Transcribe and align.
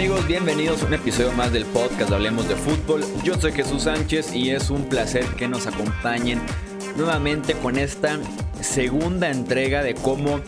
amigos? 0.00 0.26
Bienvenidos 0.26 0.82
a 0.82 0.86
un 0.86 0.94
episodio 0.94 1.30
más 1.32 1.52
del 1.52 1.66
podcast 1.66 2.10
Hablemos 2.10 2.48
de 2.48 2.56
Fútbol. 2.56 3.02
Yo 3.22 3.34
soy 3.34 3.52
Jesús 3.52 3.82
Sánchez 3.82 4.34
y 4.34 4.48
es 4.48 4.70
un 4.70 4.88
placer 4.88 5.26
que 5.36 5.46
nos 5.46 5.66
acompañen 5.66 6.40
nuevamente 6.96 7.52
con 7.52 7.76
esta 7.76 8.18
segunda 8.62 9.30
entrega 9.30 9.82
de 9.82 9.94
cómo 9.94 10.40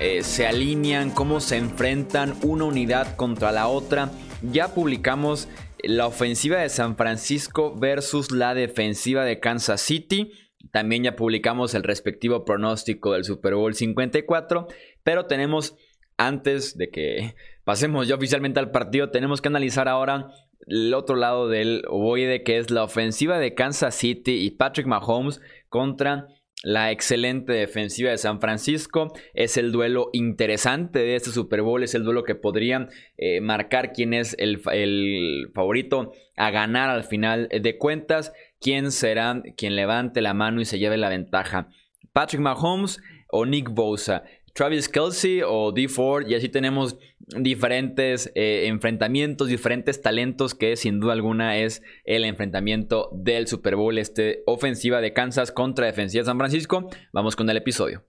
eh, 0.00 0.24
se 0.24 0.48
alinean, 0.48 1.12
cómo 1.12 1.38
se 1.38 1.58
enfrentan 1.58 2.34
una 2.42 2.64
unidad 2.64 3.14
contra 3.14 3.52
la 3.52 3.68
otra. 3.68 4.10
Ya 4.42 4.74
publicamos 4.74 5.48
la 5.84 6.08
ofensiva 6.08 6.58
de 6.58 6.68
San 6.68 6.96
Francisco 6.96 7.76
versus 7.78 8.32
la 8.32 8.52
defensiva 8.52 9.24
de 9.24 9.38
Kansas 9.38 9.80
City. 9.80 10.32
También 10.72 11.04
ya 11.04 11.14
publicamos 11.14 11.74
el 11.74 11.84
respectivo 11.84 12.44
pronóstico 12.44 13.12
del 13.12 13.24
Super 13.24 13.54
Bowl 13.54 13.76
54, 13.76 14.66
pero 15.04 15.26
tenemos 15.26 15.76
antes 16.18 16.76
de 16.76 16.90
que 16.90 17.34
pasemos 17.64 18.06
ya 18.06 18.16
oficialmente 18.16 18.60
al 18.60 18.70
partido, 18.70 19.10
tenemos 19.10 19.40
que 19.40 19.48
analizar 19.48 19.88
ahora 19.88 20.28
el 20.66 20.92
otro 20.92 21.16
lado 21.16 21.48
del 21.48 21.84
ovoide, 21.88 22.42
que 22.42 22.58
es 22.58 22.70
la 22.70 22.84
ofensiva 22.84 23.38
de 23.38 23.54
Kansas 23.54 23.94
City 23.94 24.32
y 24.44 24.50
Patrick 24.50 24.86
Mahomes 24.86 25.40
contra 25.70 26.26
la 26.62 26.90
excelente 26.90 27.52
defensiva 27.52 28.10
de 28.10 28.18
San 28.18 28.40
Francisco. 28.40 29.12
Es 29.32 29.56
el 29.56 29.72
duelo 29.72 30.10
interesante 30.12 30.98
de 30.98 31.16
este 31.16 31.30
Super 31.30 31.62
Bowl, 31.62 31.82
es 31.82 31.94
el 31.94 32.04
duelo 32.04 32.24
que 32.24 32.34
podría 32.34 32.88
eh, 33.16 33.40
marcar 33.40 33.92
quién 33.92 34.12
es 34.12 34.34
el, 34.38 34.60
favorito 35.54 36.12
a 36.36 36.50
ganar 36.50 36.90
al 36.90 37.04
final 37.04 37.48
de 37.48 37.78
cuentas, 37.78 38.32
quién 38.60 38.90
será 38.90 39.42
quien 39.56 39.76
levante 39.76 40.20
la 40.20 40.34
mano 40.34 40.60
y 40.60 40.64
se 40.64 40.78
lleve 40.78 40.96
la 40.96 41.08
ventaja. 41.08 41.68
Patrick 42.12 42.42
Mahomes 42.42 43.00
o 43.30 43.46
Nick 43.46 43.70
Bosa. 43.70 44.24
Travis 44.58 44.88
Kelsey 44.88 45.42
o 45.46 45.70
D 45.70 45.86
Ford, 45.86 46.26
y 46.26 46.34
así 46.34 46.48
tenemos 46.48 46.96
diferentes 47.28 48.32
eh, 48.34 48.64
enfrentamientos, 48.66 49.46
diferentes 49.46 50.02
talentos 50.02 50.52
que 50.52 50.74
sin 50.74 50.98
duda 50.98 51.12
alguna 51.12 51.58
es 51.58 51.80
el 52.04 52.24
enfrentamiento 52.24 53.08
del 53.12 53.46
Super 53.46 53.76
Bowl, 53.76 53.96
este 53.98 54.42
ofensiva 54.46 55.00
de 55.00 55.12
Kansas 55.12 55.52
contra 55.52 55.86
defensiva 55.86 56.22
de 56.22 56.26
San 56.26 56.38
Francisco. 56.38 56.90
Vamos 57.12 57.36
con 57.36 57.48
el 57.48 57.56
episodio. 57.56 58.02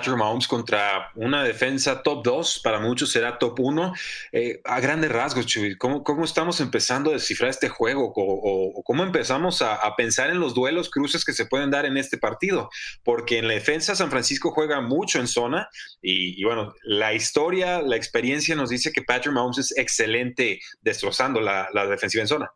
Patrick 0.00 0.16
Mahomes 0.16 0.48
contra 0.48 1.10
una 1.14 1.44
defensa 1.44 2.02
top 2.02 2.24
2, 2.24 2.60
para 2.64 2.80
muchos 2.80 3.12
será 3.12 3.36
top 3.36 3.60
1. 3.60 3.92
Eh, 4.32 4.62
a 4.64 4.80
grandes 4.80 5.12
rasgos, 5.12 5.44
Chuy, 5.44 5.76
¿cómo, 5.76 6.02
¿cómo, 6.02 6.24
estamos 6.24 6.58
empezando 6.62 7.10
a 7.10 7.12
descifrar 7.12 7.50
este 7.50 7.68
juego? 7.68 8.14
O, 8.16 8.82
cómo 8.82 9.02
empezamos 9.02 9.60
a, 9.60 9.78
pensar 9.98 10.30
en 10.30 10.40
los 10.40 10.54
duelos, 10.54 10.88
cruces 10.88 11.22
que 11.22 11.34
se 11.34 11.44
pueden 11.44 11.70
dar 11.70 11.84
en 11.84 11.98
este 11.98 12.16
partido? 12.16 12.70
Porque 13.04 13.38
en 13.38 13.48
la 13.48 13.52
defensa 13.52 13.94
San 13.94 14.10
Francisco 14.10 14.52
juega 14.52 14.80
mucho 14.80 15.20
en 15.20 15.26
zona 15.26 15.68
y, 16.00 16.42
bueno, 16.44 16.72
la 16.82 17.12
historia, 17.12 17.82
la 17.82 17.96
experiencia 17.96 18.54
nos 18.54 18.70
dice 18.70 18.92
que 18.92 19.02
Patrick 19.02 19.34
Mahomes 19.34 19.58
es 19.58 19.76
excelente 19.76 20.60
destrozando 20.80 21.42
la, 21.42 21.68
la 21.74 21.86
defensiva 21.86 22.22
en 22.22 22.28
zona. 22.28 22.50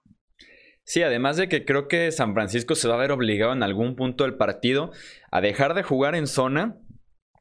Sí, 0.87 1.03
además 1.03 1.37
de 1.37 1.49
que 1.49 1.67
creo 1.67 1.89
que 1.89 2.11
San 2.11 2.33
Francisco 2.33 2.75
se 2.75 2.89
va 2.89 2.95
a 2.95 2.99
ver 2.99 3.13
obligado 3.13 3.53
en 3.53 3.63
algún 3.63 3.97
punto 3.97 4.25
del 4.25 4.37
partido 4.37 4.93
a 5.31 5.43
dejar 5.43 5.75
de 5.75 5.83
jugar 5.83 6.15
en 6.15 6.27
zona 6.27 6.77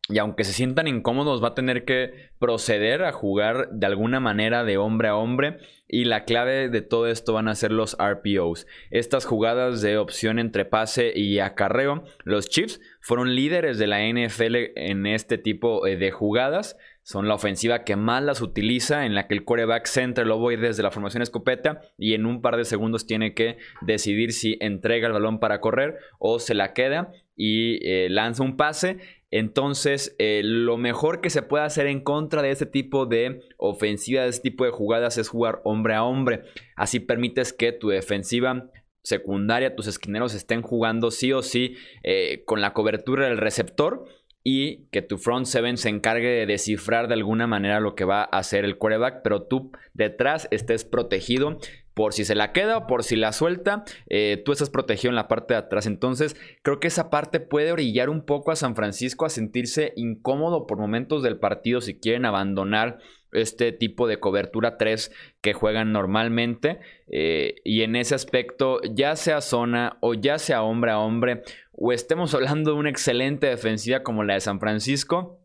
y 0.10 0.18
aunque 0.18 0.44
se 0.44 0.52
sientan 0.52 0.88
incómodos, 0.88 1.42
va 1.42 1.50
a 1.50 1.56
tener 1.56 1.86
que 1.86 2.30
proceder 2.38 3.04
a 3.06 3.14
jugar 3.14 3.70
de 3.72 3.86
alguna 3.86 4.20
manera 4.20 4.66
de 4.66 4.76
hombre 4.76 5.08
a 5.08 5.16
hombre. 5.16 5.60
Y 5.88 6.06
la 6.06 6.26
clave 6.26 6.68
de 6.68 6.82
todo 6.82 7.08
esto 7.08 7.34
van 7.34 7.48
a 7.48 7.56
ser 7.56 7.72
los 7.72 7.96
RPOs. 7.98 8.68
Estas 8.92 9.26
jugadas 9.26 9.82
de 9.82 9.98
opción 9.98 10.40
entre 10.40 10.66
pase 10.66 11.14
y 11.16 11.40
acarreo. 11.40 12.04
Los 12.26 12.50
Chiefs 12.50 12.82
fueron 13.00 13.34
líderes 13.34 13.78
de 13.78 13.88
la 13.88 14.02
NFL 14.02 14.56
en 14.76 15.06
este 15.06 15.38
tipo 15.38 15.88
eh, 15.88 15.96
de 15.96 16.12
jugadas. 16.12 16.76
Son 17.04 17.28
la 17.28 17.36
ofensiva 17.36 17.84
que 17.84 17.96
más 17.96 18.24
las 18.24 18.42
utiliza, 18.42 19.06
en 19.06 19.14
la 19.14 19.28
que 19.28 19.36
el 19.36 19.44
quarterback 19.46 19.86
centra 19.86 20.24
el 20.24 20.32
voy 20.32 20.56
desde 20.56 20.84
la 20.84 20.92
formación 20.92 21.22
escopeta 21.22 21.82
y 21.98 22.14
en 22.14 22.26
un 22.26 22.42
par 22.42 22.58
de 22.58 22.66
segundos 22.66 23.06
tiene 23.06 23.34
que 23.34 23.58
decidir 23.82 24.34
si 24.34 24.58
entrega 24.62 25.08
el 25.08 25.14
balón 25.14 25.40
para 25.40 25.60
correr 25.62 25.98
o 26.18 26.40
se 26.40 26.56
la 26.56 26.74
queda 26.74 27.12
y 27.36 27.86
eh, 27.88 28.10
lanza 28.10 28.44
un 28.44 28.58
pase. 28.58 28.98
Entonces, 29.36 30.16
eh, 30.20 30.42
lo 30.44 30.78
mejor 30.78 31.20
que 31.20 31.32
se 31.32 31.42
puede 31.42 31.64
hacer 31.64 31.88
en 31.88 32.02
contra 32.02 32.44
de 32.44 32.52
este 32.52 32.68
tipo 32.68 33.08
de 33.08 33.42
ofensiva, 33.58 34.22
de 34.22 34.30
este 34.30 34.52
tipo 34.52 34.64
de 34.64 34.70
jugadas, 34.70 35.18
es 35.18 35.28
jugar 35.28 35.60
hombre 35.64 35.96
a 35.96 36.04
hombre. 36.04 36.44
Así 36.76 37.00
permites 37.00 37.52
que 37.52 37.72
tu 37.72 37.90
defensiva 37.90 38.70
secundaria, 39.02 39.76
tus 39.76 39.88
esquineros 39.88 40.36
estén 40.36 40.62
jugando 40.62 41.10
sí 41.10 41.34
o 41.34 41.42
sí 41.42 41.78
eh, 42.04 42.44
con 42.46 42.62
la 42.62 42.74
cobertura 42.74 43.26
del 43.26 43.40
receptor 43.40 44.06
y 44.44 44.86
que 44.92 45.02
tu 45.02 45.18
front 45.18 45.48
seven 45.48 45.78
se 45.78 45.90
encargue 45.90 46.28
de 46.28 46.46
descifrar 46.46 47.08
de 47.08 47.16
alguna 47.16 47.48
manera 47.48 47.80
lo 47.80 47.96
que 47.96 48.06
va 48.06 48.22
a 48.22 48.38
hacer 48.38 48.66
el 48.66 48.78
quarterback, 48.78 49.22
pero 49.24 49.48
tú 49.48 49.72
detrás 49.96 50.48
estés 50.52 50.86
protegido 50.86 51.58
por 51.94 52.14
si 52.14 52.26
se 52.26 52.36
la 52.36 52.52
queda 52.52 52.78
o 52.78 52.88
por 52.88 53.04
si 53.04 53.16
la 53.16 53.34
suelta, 53.34 53.84
eh, 54.10 54.42
tú 54.44 54.52
estás 54.52 54.70
protegido 54.70 55.10
en 55.10 55.16
la 55.16 55.28
parte 55.28 55.54
de 55.54 55.60
atrás. 55.60 55.86
Entonces, 55.86 56.36
creo 56.62 56.80
que 56.80 56.88
esa 56.88 57.10
parte 57.10 57.40
puede 57.40 57.72
orillar 57.72 58.10
un 58.10 58.26
poco 58.26 58.52
a 58.52 58.56
San 58.56 58.76
Francisco 58.76 59.26
a 59.26 59.30
sentirse 59.30 59.94
incómodo 59.96 60.66
por 60.66 60.78
momentos 60.78 61.24
del 61.24 61.38
partido 61.38 61.82
si 61.82 62.00
quieren 62.00 62.26
abandonar 62.26 63.00
este 63.34 63.72
tipo 63.72 64.08
de 64.08 64.20
cobertura 64.20 64.78
3 64.78 65.12
que 65.42 65.54
juegan 65.54 65.92
normalmente. 65.92 66.80
Eh, 67.08 67.56
y 67.64 67.82
en 67.82 67.96
ese 67.96 68.16
aspecto, 68.16 68.80
ya 68.94 69.16
sea 69.16 69.42
zona 69.42 69.98
o 70.02 70.14
ya 70.14 70.40
sea 70.40 70.64
hombre 70.64 70.92
a 70.92 71.00
hombre, 71.00 71.44
o 71.72 71.92
estemos 71.92 72.34
hablando 72.36 72.72
de 72.72 72.78
una 72.78 72.90
excelente 72.90 73.48
defensiva 73.48 74.04
como 74.04 74.24
la 74.24 74.36
de 74.36 74.42
San 74.42 74.60
Francisco, 74.60 75.40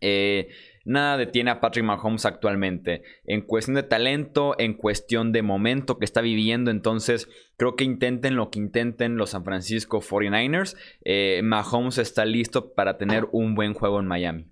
eh, 0.00 0.48
nada 0.84 1.16
detiene 1.16 1.50
a 1.50 1.60
Patrick 1.60 1.84
Mahomes 1.84 2.26
actualmente. 2.26 3.02
En 3.24 3.42
cuestión 3.42 3.74
de 3.74 3.82
talento, 3.82 4.54
en 4.58 4.74
cuestión 4.74 5.32
de 5.32 5.42
momento 5.42 5.98
que 5.98 6.04
está 6.04 6.20
viviendo, 6.20 6.70
entonces 6.70 7.28
creo 7.56 7.76
que 7.76 7.84
intenten 7.84 8.36
lo 8.36 8.50
que 8.50 8.58
intenten 8.58 9.16
los 9.16 9.30
San 9.30 9.44
Francisco 9.44 10.00
49ers. 10.00 10.76
Eh, 11.04 11.40
Mahomes 11.42 11.98
está 11.98 12.24
listo 12.24 12.74
para 12.74 12.98
tener 12.98 13.26
un 13.32 13.54
buen 13.54 13.74
juego 13.74 14.00
en 14.00 14.06
Miami. 14.06 14.51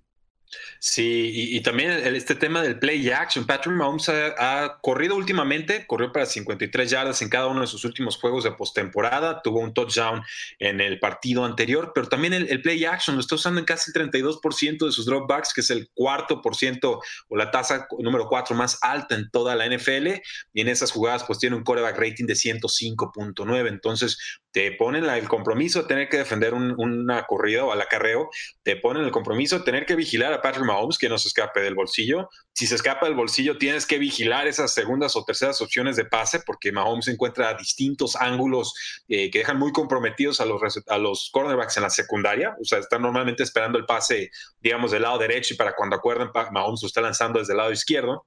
Sí, 0.78 1.31
y, 1.55 1.61
también 1.61 1.91
este 1.91 2.34
tema 2.34 2.62
del 2.62 2.78
play 2.78 3.09
action. 3.11 3.47
Patrick 3.47 3.75
Mahomes 3.75 4.09
ha, 4.09 4.78
corrido 4.81 5.15
últimamente, 5.15 5.87
corrió 5.87 6.11
para 6.12 6.27
53 6.27 6.91
yardas 6.91 7.22
en 7.22 7.28
cada 7.28 7.47
uno 7.47 7.61
de 7.61 7.66
sus 7.66 7.84
últimos 7.84 8.16
juegos 8.16 8.44
de 8.44 8.53
postemporada, 8.53 9.43
tuvo 9.43 9.61
un 9.61 9.75
touchdown 9.75 10.22
en 10.59 10.81
el 10.81 10.99
partido 10.99 11.44
anterior, 11.44 11.93
pero 11.94 12.09
también 12.09 12.33
el, 12.33 12.62
play 12.62 12.84
action 12.84 13.16
lo 13.16 13.21
está 13.21 13.37
usando 13.37 13.61
en 13.61 13.66
casi 13.66 13.93
el 13.94 14.11
32% 14.11 14.87
de 14.87 14.93
sus 14.93 15.06
dropbacks, 15.06 15.55
que 15.55 15.61
es 15.61 15.71
el 15.71 15.88
cuarto 15.94 16.43
por 16.43 16.56
ciento 16.56 17.00
o 17.28 17.37
la 17.37 17.50
tasa 17.50 17.87
número 17.99 18.27
cuatro 18.28 18.56
más 18.56 18.78
alta 18.82 19.15
en 19.15 19.31
toda 19.31 19.55
la 19.55 19.67
NFL, 19.67 20.09
y 20.53 20.61
en 20.61 20.69
esas 20.69 20.91
jugadas 20.91 21.25
pues 21.25 21.38
tiene 21.38 21.56
un 21.56 21.65
quarterback 21.65 21.99
rating 21.99 22.27
de 22.27 22.34
105.9, 22.34 23.69
entonces 23.69 24.39
te 24.53 24.72
ponen 24.72 25.05
el 25.05 25.28
compromiso 25.28 25.83
de 25.83 25.88
tener 25.88 26.09
que 26.09 26.19
defender 26.19 26.55
una 26.55 27.25
corrida 27.27 27.65
o 27.65 27.72
al 27.72 27.81
acarreo, 27.81 28.31
te 28.62 28.77
ponen 28.77 29.05
el 29.05 29.11
compromiso 29.11 29.59
de 29.59 29.65
tener 29.65 29.87
que 29.87 29.97
vigilar 29.97 30.33
a 30.33 30.43
Patrick 30.43 30.66
Mahomes 30.66 30.99
que 30.99 31.09
no 31.09 31.19
se 31.19 31.28
escape 31.28 31.61
del 31.61 31.75
bolsillo. 31.75 32.28
Si 32.53 32.66
se 32.66 32.75
escapa 32.75 33.06
del 33.06 33.15
bolsillo, 33.15 33.59
tienes 33.59 33.87
que 33.87 33.99
vigilar 33.99 34.49
esas 34.49 34.75
segundas 34.75 35.15
o 35.16 35.25
terceras 35.25 35.61
opciones 35.61 35.97
de 35.97 36.05
pase 36.05 36.41
porque 36.44 36.72
Mahomes 36.72 37.09
encuentra 37.09 37.55
distintos 37.55 38.16
ángulos 38.16 38.75
eh, 39.09 39.31
que 39.31 39.41
dejan 39.41 39.59
muy 39.59 39.72
comprometidos 39.72 40.41
a 40.41 40.44
los, 40.44 40.61
a 40.88 40.99
los 40.99 41.31
cornerbacks 41.32 41.77
en 41.77 41.84
la 41.84 41.91
secundaria. 41.91 42.56
O 42.61 42.65
sea, 42.65 42.78
están 42.78 43.03
normalmente 43.03 43.43
esperando 43.43 43.79
el 43.79 43.87
pase, 43.87 44.31
digamos, 44.61 44.91
del 44.91 45.03
lado 45.03 45.19
derecho 45.19 45.55
y 45.55 45.56
para 45.56 45.75
cuando 45.75 45.96
acuerden, 45.96 46.31
Mahomes 46.53 46.82
lo 46.82 46.87
está 46.87 47.00
lanzando 47.00 47.38
desde 47.38 47.53
el 47.53 47.58
lado 47.58 47.73
izquierdo. 47.73 48.26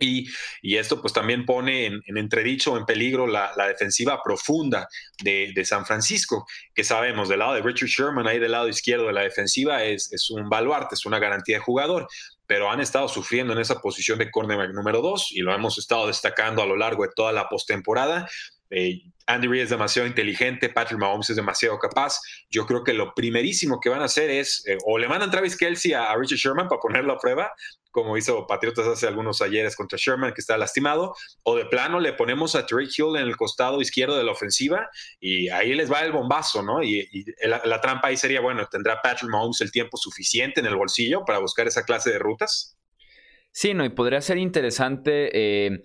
Y, 0.00 0.28
esto 0.62 1.00
pues 1.00 1.12
también 1.12 1.44
pone 1.44 1.86
en, 1.86 2.02
entredicho, 2.16 2.76
en 2.76 2.86
peligro 2.86 3.26
la, 3.26 3.52
defensiva 3.68 4.22
profunda 4.22 4.88
de, 5.22 5.64
San 5.64 5.84
Francisco, 5.84 6.46
que 6.74 6.84
sabemos 6.84 7.28
del 7.28 7.40
lado 7.40 7.54
de 7.54 7.62
Richard 7.62 7.88
Sherman, 7.88 8.26
ahí 8.26 8.38
del 8.38 8.52
lado 8.52 8.68
izquierdo 8.68 9.06
de 9.06 9.12
la 9.12 9.22
defensiva 9.22 9.84
es, 9.84 10.12
es 10.12 10.30
un 10.30 10.48
baluarte, 10.48 10.94
es 10.94 11.04
una 11.04 11.18
garantía 11.18 11.58
de 11.58 11.62
jugador, 11.62 12.08
pero 12.46 12.70
han 12.70 12.80
estado 12.80 13.08
sufriendo 13.08 13.52
en 13.52 13.60
esa 13.60 13.80
posición 13.80 14.18
de 14.18 14.30
cornerback 14.30 14.72
número 14.72 15.02
dos 15.02 15.28
y 15.30 15.40
lo 15.40 15.54
hemos 15.54 15.78
estado 15.78 16.06
destacando 16.06 16.62
a 16.62 16.66
lo 16.66 16.76
largo 16.76 17.04
de 17.04 17.10
toda 17.14 17.30
la 17.30 17.48
postemporada. 17.48 18.28
Eh, 18.70 19.02
Andy 19.26 19.48
Reid 19.48 19.62
es 19.62 19.70
demasiado 19.70 20.08
inteligente, 20.08 20.68
Patrick 20.68 20.98
Mahomes 20.98 21.30
es 21.30 21.36
demasiado 21.36 21.78
capaz. 21.78 22.20
Yo 22.50 22.66
creo 22.66 22.82
que 22.82 22.92
lo 22.92 23.14
primerísimo 23.14 23.80
que 23.80 23.88
van 23.88 24.02
a 24.02 24.06
hacer 24.06 24.30
es 24.30 24.64
eh, 24.66 24.76
o 24.84 24.98
le 24.98 25.08
mandan 25.08 25.30
Travis 25.30 25.56
Kelsey 25.56 25.92
a, 25.92 26.14
Richard 26.16 26.38
Sherman 26.38 26.68
para 26.68 26.80
ponerlo 26.80 27.12
a 27.12 27.18
prueba, 27.18 27.52
como 27.90 28.16
hizo 28.16 28.46
Patriotas 28.46 28.86
hace 28.86 29.06
algunos 29.06 29.42
ayeres 29.42 29.76
contra 29.76 29.98
Sherman, 30.00 30.32
que 30.32 30.40
está 30.40 30.56
lastimado, 30.56 31.14
o 31.42 31.56
de 31.56 31.66
plano 31.66 32.00
le 32.00 32.12
ponemos 32.12 32.54
a 32.54 32.62
Drake 32.62 32.90
Hill 32.96 33.16
en 33.16 33.26
el 33.26 33.36
costado 33.36 33.80
izquierdo 33.80 34.16
de 34.16 34.24
la 34.24 34.32
ofensiva 34.32 34.88
y 35.20 35.48
ahí 35.48 35.74
les 35.74 35.90
va 35.90 36.00
el 36.00 36.12
bombazo, 36.12 36.62
¿no? 36.62 36.82
Y, 36.82 37.08
la, 37.42 37.80
trampa 37.80 38.08
ahí 38.08 38.16
sería, 38.16 38.40
bueno, 38.40 38.66
¿tendrá 38.70 39.00
Patrick 39.02 39.30
Mahomes 39.30 39.60
el 39.60 39.72
tiempo 39.72 39.96
suficiente 39.96 40.60
en 40.60 40.66
el 40.66 40.76
bolsillo 40.76 41.24
para 41.24 41.38
buscar 41.38 41.66
esa 41.66 41.84
clase 41.84 42.10
de 42.10 42.18
rutas? 42.18 42.76
Sí, 43.52 43.74
no, 43.74 43.84
y 43.84 43.88
podría 43.88 44.20
ser 44.20 44.38
interesante. 44.38 45.30
Eh 45.32 45.82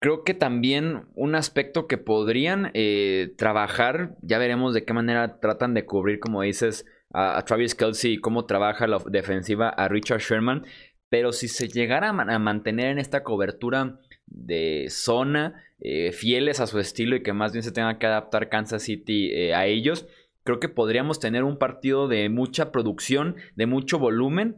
Creo 0.00 0.22
que 0.22 0.32
también 0.32 1.06
un 1.14 1.34
aspecto 1.34 1.88
que 1.88 1.98
podrían 1.98 2.70
eh, 2.74 3.34
trabajar, 3.36 4.14
ya 4.22 4.38
veremos 4.38 4.72
de 4.72 4.84
qué 4.84 4.92
manera 4.92 5.40
tratan 5.40 5.74
de 5.74 5.86
cubrir, 5.86 6.20
como 6.20 6.42
dices, 6.42 6.86
a, 7.12 7.44
Travis 7.44 7.74
Kelsey 7.74 8.12
y 8.12 8.20
cómo 8.20 8.46
trabaja 8.46 8.86
la 8.86 9.02
defensiva 9.10 9.68
a 9.68 9.88
Richard 9.88 10.20
Sherman. 10.20 10.64
Pero 11.08 11.32
si 11.32 11.48
se 11.48 11.68
llegara 11.68 12.10
a, 12.10 12.38
mantener 12.38 12.88
en 12.88 12.98
esta 12.98 13.22
cobertura 13.22 14.00
de 14.26 14.86
zona, 14.90 15.64
eh, 15.80 16.12
fieles 16.12 16.60
a 16.60 16.66
su 16.66 16.78
estilo 16.78 17.16
y 17.16 17.22
que 17.22 17.32
más 17.32 17.52
bien 17.52 17.62
se 17.62 17.72
tenga 17.72 17.98
que 17.98 18.06
adaptar 18.06 18.48
Kansas 18.48 18.82
City 18.82 19.30
eh, 19.32 19.54
a 19.54 19.66
ellos, 19.66 20.06
creo 20.44 20.60
que 20.60 20.68
podríamos 20.68 21.20
tener 21.20 21.44
un 21.44 21.58
partido 21.58 22.08
de 22.08 22.28
mucha 22.28 22.72
producción, 22.72 23.36
de 23.54 23.66
mucho 23.66 23.98
volumen, 23.98 24.56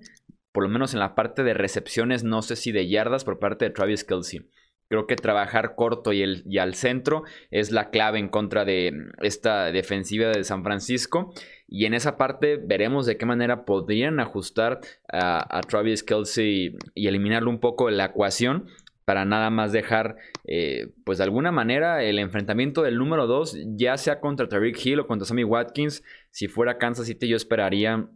por 0.52 0.64
lo 0.64 0.69
menos 0.69 0.94
en 0.94 1.00
la 1.00 1.14
parte 1.14 1.43
de 1.43 1.55
recepciones, 1.55 2.25
no 2.25 2.43
sé 2.43 2.56
si 2.56 2.73
de 2.73 2.88
yardas 2.88 3.25
por 3.25 3.38
parte 3.38 3.64
de 3.64 3.70
Travis 3.70 4.05
Kelsey. 4.05 4.49
Creo 4.88 5.06
que 5.06 5.14
trabajar 5.14 5.76
corto 5.76 6.12
y, 6.12 6.23
el, 6.23 6.43
y, 6.46 6.58
al 6.58 6.75
centro 6.75 7.23
es 7.53 7.70
la 7.70 7.91
clave 7.91 8.19
en 8.19 8.29
contra 8.29 8.64
de 8.64 8.93
esta 9.20 9.70
defensiva 9.70 10.31
de 10.31 10.43
San 10.43 10.64
Francisco. 10.64 11.32
Y 11.72 11.87
en 11.87 11.94
esa 11.94 12.17
parte 12.17 12.56
veremos 12.56 13.06
de 13.06 13.17
qué 13.17 13.25
manera 13.26 13.64
podrían 13.64 14.19
ajustar 14.19 14.81
a, 15.08 15.61
Travis 15.69 16.02
Kelsey 16.02 16.76
y 16.96 17.06
eliminarlo 17.06 17.49
un 17.49 17.61
poco 17.61 17.87
de 17.87 17.93
la 17.93 18.06
ecuación 18.06 18.67
para 19.05 19.25
nada 19.25 19.50
más 19.50 19.70
dejar, 19.70 20.17
eh, 20.44 20.88
pues 21.05 21.19
de 21.19 21.25
alguna 21.25 21.52
manera, 21.52 22.02
el 22.02 22.19
enfrentamiento 22.19 22.82
del 22.82 22.99
número 22.99 23.28
2, 23.28 23.58
ya 23.76 23.96
sea 23.96 24.20
contra 24.20 24.49
Tariq 24.49 24.84
Hill 24.84 25.00
o 25.00 25.06
contra 25.06 25.26
Sammy 25.26 25.44
Watkins. 25.44 26.02
Si 26.31 26.49
fuera 26.49 26.76
Kansas 26.76 27.06
City, 27.06 27.28
yo 27.28 27.37
esperaría 27.37 28.08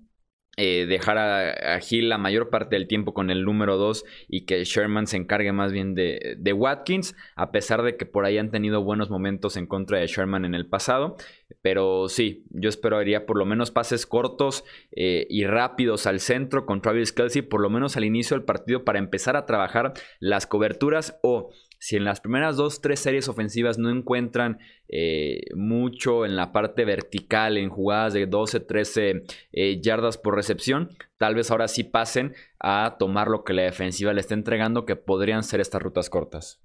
eh, 0.57 0.87
dejar 0.87 1.19
a, 1.19 1.81
Hill 1.89 2.09
la 2.09 2.19
mayor 2.19 2.49
parte 2.49 2.77
del 2.77 2.87
tiempo 2.87 3.13
con 3.13 3.31
el 3.31 3.45
número 3.45 3.77
2 3.77 4.05
y 4.29 4.43
que 4.43 4.63
Sherman 4.65 5.07
se 5.07 5.17
encargue 5.17 5.53
más 5.53 5.73
bien 5.73 5.95
de, 5.95 6.53
Watkins, 6.55 7.17
a 7.35 7.51
pesar 7.51 7.83
de 7.83 7.97
que 7.97 8.07
por 8.07 8.25
ahí 8.25 8.39
han 8.39 8.51
tenido 8.51 8.83
buenos 8.83 9.11
momentos 9.11 9.57
en 9.57 9.67
contra 9.67 9.99
de 9.99 10.07
Sherman 10.07 10.45
en 10.45 10.55
el 10.55 10.67
pasado. 10.67 11.17
Pero 11.61 12.09
sí, 12.09 12.45
yo 12.51 12.69
esperaría 12.69 13.27
por 13.27 13.37
lo 13.37 13.47
menos 13.47 13.71
pases 13.71 14.07
cortos 14.07 14.65
eh, 14.93 15.27
y 15.29 15.45
rápidos 15.45 16.07
al 16.07 16.21
centro 16.21 16.67
con 16.67 16.81
Travis 16.81 17.13
Kelsey, 17.13 17.43
por 17.43 17.61
lo 17.61 17.71
menos 17.71 17.97
al 17.97 18.05
inicio 18.05 18.37
del 18.37 18.45
partido, 18.45 18.85
para 18.85 18.99
empezar 18.99 19.37
a 19.37 19.47
trabajar 19.47 19.95
las 20.21 20.47
coberturas 20.47 21.19
o 21.23 21.51
si 21.85 21.97
en 21.97 22.05
las 22.05 22.23
primeras 22.23 22.57
dos, 22.57 22.81
tres 22.81 22.99
series 22.99 23.29
ofensivas 23.29 23.77
no 23.77 23.91
encuentran 23.91 24.59
eh, 24.89 25.43
mucho 25.55 26.25
en 26.25 26.35
la 26.35 26.51
parte 26.51 26.87
vertical, 26.87 27.59
en 27.59 27.69
jugadas 27.69 28.15
de 28.15 28.25
12, 28.25 28.61
13 28.61 29.25
eh, 29.53 29.81
yardas 29.83 30.17
por 30.17 30.35
recepción, 30.35 30.89
tal 31.19 31.35
vez 31.35 31.51
ahora 31.51 31.69
sí 31.69 31.85
pasen 31.85 32.35
a 32.59 32.97
tomar 32.99 33.29
lo 33.29 33.45
que 33.45 33.53
la 33.53 33.65
defensiva 33.65 34.15
le 34.15 34.23
está 34.23 34.33
entregando, 34.33 34.87
que 34.87 34.97
podrían 34.97 35.45
ser 35.45 35.61
estas 35.61 35.83
rutas 35.83 36.09
cortas. 36.09 36.64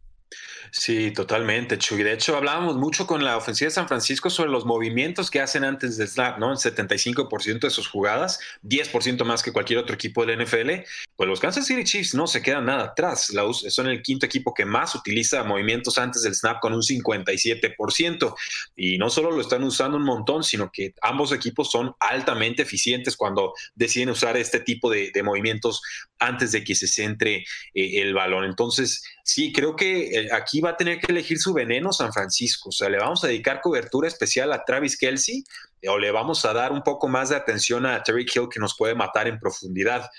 Sí, 0.72 1.12
totalmente, 1.12 1.78
Chuy. 1.78 2.04
De 2.04 2.14
hecho, 2.14 2.38
hablábamos 2.38 2.76
mucho 2.76 3.08
con 3.08 3.24
la 3.24 3.38
ofensiva 3.38 3.70
de 3.70 3.74
San 3.74 3.88
Francisco 3.88 4.30
sobre 4.30 4.52
los 4.52 4.66
movimientos 4.66 5.32
que 5.32 5.40
hacen 5.40 5.64
antes 5.64 5.98
del 5.98 6.08
snap, 6.08 6.38
¿no? 6.38 6.52
El 6.52 6.58
75% 6.58 7.62
de 7.62 7.70
sus 7.72 7.88
jugadas, 7.88 8.40
10% 8.64 9.24
más 9.26 9.42
que 9.42 9.52
cualquier 9.52 9.80
otro 9.80 9.96
equipo 9.96 10.26
del 10.26 10.44
NFL. 10.44 10.86
Pues 11.16 11.28
los 11.28 11.40
Kansas 11.40 11.66
City 11.66 11.84
Chiefs 11.84 12.14
no 12.14 12.28
se 12.28 12.42
quedan 12.42 12.66
nada 12.66 12.84
atrás. 12.86 13.32
son 13.70 13.88
el 13.88 14.02
quinto 14.04 14.26
equipo 14.26 14.54
que 14.54 14.66
más 14.66 14.94
utiliza 14.94 15.44
movimientos 15.44 15.98
antes 15.98 16.22
del 16.22 16.36
snap 16.36 16.60
con 16.60 16.74
un 16.74 16.82
57%. 16.82 18.36
Y 18.76 18.98
no 19.00 19.10
solo 19.10 19.32
lo 19.32 19.42
están 19.42 19.64
usando 19.64 19.98
un 19.98 20.04
montón, 20.04 20.44
sino 20.44 20.72
que 20.72 20.94
ambos 21.02 21.32
equipos 21.32 21.72
son 21.72 21.94
altamente 22.00 22.62
eficientes 22.62 23.18
cuando 23.18 23.54
deciden 23.74 24.10
usar 24.10 24.38
este 24.38 24.60
tipo 24.60 24.90
de, 24.90 25.12
movimientos 25.24 25.82
antes 26.20 26.52
de 26.52 26.64
que 26.64 26.76
se 26.76 26.88
centre 26.88 27.44
eh, 27.74 28.02
el 28.02 28.14
balón. 28.14 28.46
Entonces, 28.46 29.04
sí, 29.24 29.52
creo 29.52 29.76
que 29.76 30.19
aquí 30.32 30.62
va 30.62 30.72
a 30.72 30.78
tener 30.78 31.00
que 31.00 31.12
elegir 31.12 31.40
su 31.40 31.54
veneno 31.54 31.92
San 31.92 32.12
Francisco. 32.12 32.70
O 32.70 32.72
sea, 32.72 32.90
le 32.90 32.98
vamos 32.98 33.24
a 33.24 33.28
dedicar 33.28 33.62
cobertura 33.62 34.08
especial 34.08 34.52
a 34.54 34.64
Travis 34.64 34.98
Kelsey 34.98 35.44
o 35.88 35.98
le 35.98 36.12
vamos 36.12 36.46
a 36.46 36.54
dar 36.54 36.72
un 36.72 36.82
poco 36.82 37.08
más 37.08 37.30
de 37.30 37.36
atención 37.36 37.86
a 37.86 38.04
Terry 38.04 38.26
Hill 38.34 38.50
que 38.52 38.60
nos 38.60 38.76
puede 38.78 38.96
matar 38.96 39.28
en 39.28 39.40
profundidad. 39.40 40.10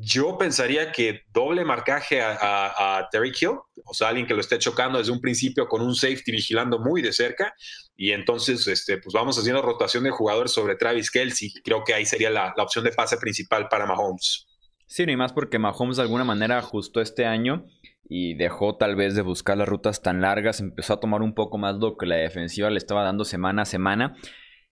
Yo 0.00 0.38
pensaría 0.38 0.92
que 0.92 1.22
doble 1.32 1.64
marcaje 1.64 2.20
a, 2.22 3.08
Terry 3.10 3.32
Hill, 3.38 3.58
o 3.84 3.94
sea, 3.94 4.08
alguien 4.08 4.28
que 4.28 4.34
lo 4.34 4.40
esté 4.40 4.58
chocando 4.58 4.98
desde 4.98 5.10
un 5.10 5.20
principio 5.20 5.66
con 5.66 5.82
un 5.82 5.94
safety 5.94 6.30
vigilando 6.30 6.78
muy 6.78 7.02
de 7.02 7.12
cerca, 7.12 7.52
y 7.96 8.12
entonces 8.12 8.64
este, 8.68 8.98
pues 8.98 9.12
vamos 9.12 9.36
haciendo 9.38 9.60
rotación 9.60 10.04
de 10.04 10.10
jugadores 10.10 10.52
sobre 10.52 10.76
Travis 10.76 11.10
Kelsey. 11.10 11.52
Creo 11.64 11.82
que 11.82 11.94
ahí 11.94 12.06
sería 12.06 12.30
la, 12.30 12.54
la 12.56 12.62
opción 12.62 12.84
de 12.84 12.92
pase 12.92 13.16
principal 13.16 13.68
para 13.68 13.86
Mahomes. 13.86 14.47
Sí, 14.88 15.04
ni 15.04 15.16
más 15.16 15.34
porque 15.34 15.58
Mahomes 15.58 15.98
de 15.98 16.02
alguna 16.02 16.24
manera 16.24 16.58
ajustó 16.58 17.02
este 17.02 17.26
año 17.26 17.66
y 18.08 18.34
dejó 18.34 18.76
tal 18.76 18.96
vez 18.96 19.14
de 19.14 19.20
buscar 19.20 19.58
las 19.58 19.68
rutas 19.68 20.00
tan 20.00 20.22
largas, 20.22 20.60
empezó 20.60 20.94
a 20.94 21.00
tomar 21.00 21.20
un 21.20 21.34
poco 21.34 21.58
más 21.58 21.76
lo 21.76 21.98
que 21.98 22.06
la 22.06 22.16
defensiva 22.16 22.70
le 22.70 22.78
estaba 22.78 23.04
dando 23.04 23.26
semana 23.26 23.62
a 23.62 23.66
semana. 23.66 24.16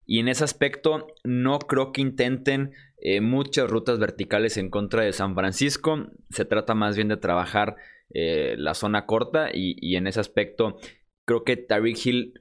Y 0.06 0.20
en 0.20 0.28
ese 0.28 0.42
aspecto 0.42 1.08
no 1.22 1.58
creo 1.58 1.92
que 1.92 2.00
intenten 2.00 2.72
eh, 2.96 3.20
muchas 3.20 3.68
rutas 3.68 3.98
verticales 3.98 4.56
en 4.56 4.70
contra 4.70 5.02
de 5.02 5.12
San 5.12 5.34
Francisco. 5.34 6.06
Se 6.30 6.46
trata 6.46 6.74
más 6.74 6.96
bien 6.96 7.08
de 7.08 7.18
trabajar 7.18 7.76
eh, 8.08 8.54
la 8.56 8.72
zona 8.72 9.04
corta 9.04 9.50
y, 9.52 9.96
en 9.96 10.06
ese 10.06 10.20
aspecto 10.20 10.78
creo 11.26 11.44
que 11.44 11.58
Tariq 11.58 12.06
Hill 12.06 12.40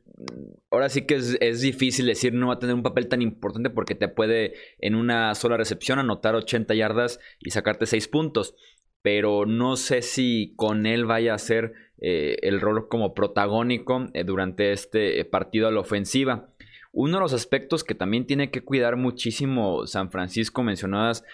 ahora 0.71 0.89
sí 0.89 1.05
que 1.05 1.15
es, 1.15 1.61
difícil 1.61 2.05
decir 2.05 2.33
no 2.33 2.47
va 2.47 2.53
a 2.53 2.59
tener 2.59 2.75
un 2.75 2.83
papel 2.83 3.07
tan 3.07 3.21
importante 3.21 3.69
porque 3.69 3.95
te 3.95 4.07
puede 4.07 4.53
en 4.79 4.95
una 4.95 5.35
sola 5.35 5.57
recepción 5.57 5.99
anotar 5.99 6.35
80 6.35 6.73
yardas 6.73 7.19
y 7.39 7.51
sacarte 7.51 7.85
6 7.85 8.07
puntos 8.07 8.55
pero 9.01 9.45
no 9.45 9.75
sé 9.75 10.01
si 10.01 10.55
con 10.55 10.87
él 10.87 11.05
vaya 11.05 11.35
a 11.35 11.37
ser 11.37 11.73
eh, 12.01 12.37
el 12.41 12.59
rol 12.59 12.87
como 12.89 13.13
protagónico 13.13 14.07
eh, 14.13 14.23
durante 14.23 14.71
este 14.71 15.19
eh, 15.19 15.25
partido 15.25 15.67
a 15.67 15.71
la 15.71 15.79
ofensiva. 15.79 16.54
Uno 16.97 17.17
de 17.17 17.21
los 17.21 17.33
aspectos 17.33 17.83
que 17.83 17.93
también 17.93 18.25
tiene 18.25 18.49
que 18.49 18.63
cuidar 18.63 18.95
muchísimo 18.95 19.85
San 19.85 20.09
Francisco, 20.09 20.63
mencionadas 20.63 21.25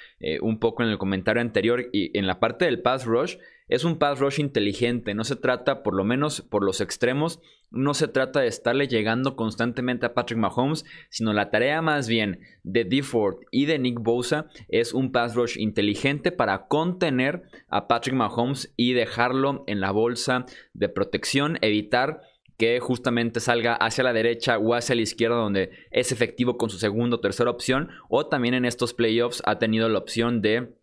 un 0.41 0.59
poco 0.59 0.81
en 0.81 0.89
el 0.89 0.97
comentario 0.97 1.41
anterior, 1.41 1.87
y 1.93 2.17
en 2.17 2.25
la 2.25 2.39
parte 2.39 2.65
del 2.65 2.81
pass 2.81 3.05
rush, 3.05 3.37
es 3.67 3.85
un 3.85 3.99
pass 3.99 4.19
rush 4.19 4.39
inteligente. 4.39 5.13
No 5.13 5.23
se 5.23 5.35
trata, 5.35 5.83
por 5.83 5.95
lo 5.95 6.03
menos 6.03 6.41
por 6.41 6.63
los 6.63 6.81
extremos, 6.81 7.39
no 7.69 7.93
se 7.93 8.07
trata 8.09 8.41
de 8.41 8.47
estarle 8.47 8.87
llegando 8.87 9.35
constantemente 9.35 10.05
a 10.05 10.13
Patrick 10.13 10.39
Mahomes, 10.39 10.83
sino 11.09 11.31
la 11.31 11.51
tarea 11.51 11.81
más 11.81 12.09
bien 12.09 12.41
de 12.63 12.83
DeFord 12.83 13.45
y 13.49 13.65
de 13.65 13.79
Nick 13.79 13.99
Bosa 14.01 14.49
es 14.67 14.93
un 14.93 15.11
pass 15.11 15.35
rush 15.35 15.57
inteligente 15.57 16.33
para 16.33 16.67
contener 16.67 17.43
a 17.69 17.87
Patrick 17.87 18.15
Mahomes 18.15 18.73
y 18.75 18.91
dejarlo 18.91 19.63
en 19.67 19.79
la 19.79 19.91
bolsa 19.91 20.45
de 20.73 20.89
protección, 20.89 21.59
evitar 21.61 22.23
que 22.61 22.79
justamente 22.79 23.39
salga 23.39 23.73
hacia 23.73 24.03
la 24.03 24.13
derecha 24.13 24.59
o 24.59 24.75
hacia 24.75 24.93
la 24.93 25.01
izquierda 25.01 25.35
donde 25.35 25.71
es 25.89 26.11
efectivo 26.11 26.57
con 26.57 26.69
su 26.69 26.77
segunda 26.77 27.15
o 27.15 27.19
tercera 27.19 27.49
opción 27.49 27.89
o 28.07 28.27
también 28.27 28.53
en 28.53 28.65
estos 28.65 28.93
playoffs 28.93 29.41
ha 29.47 29.57
tenido 29.57 29.89
la 29.89 29.97
opción 29.97 30.43
de 30.43 30.75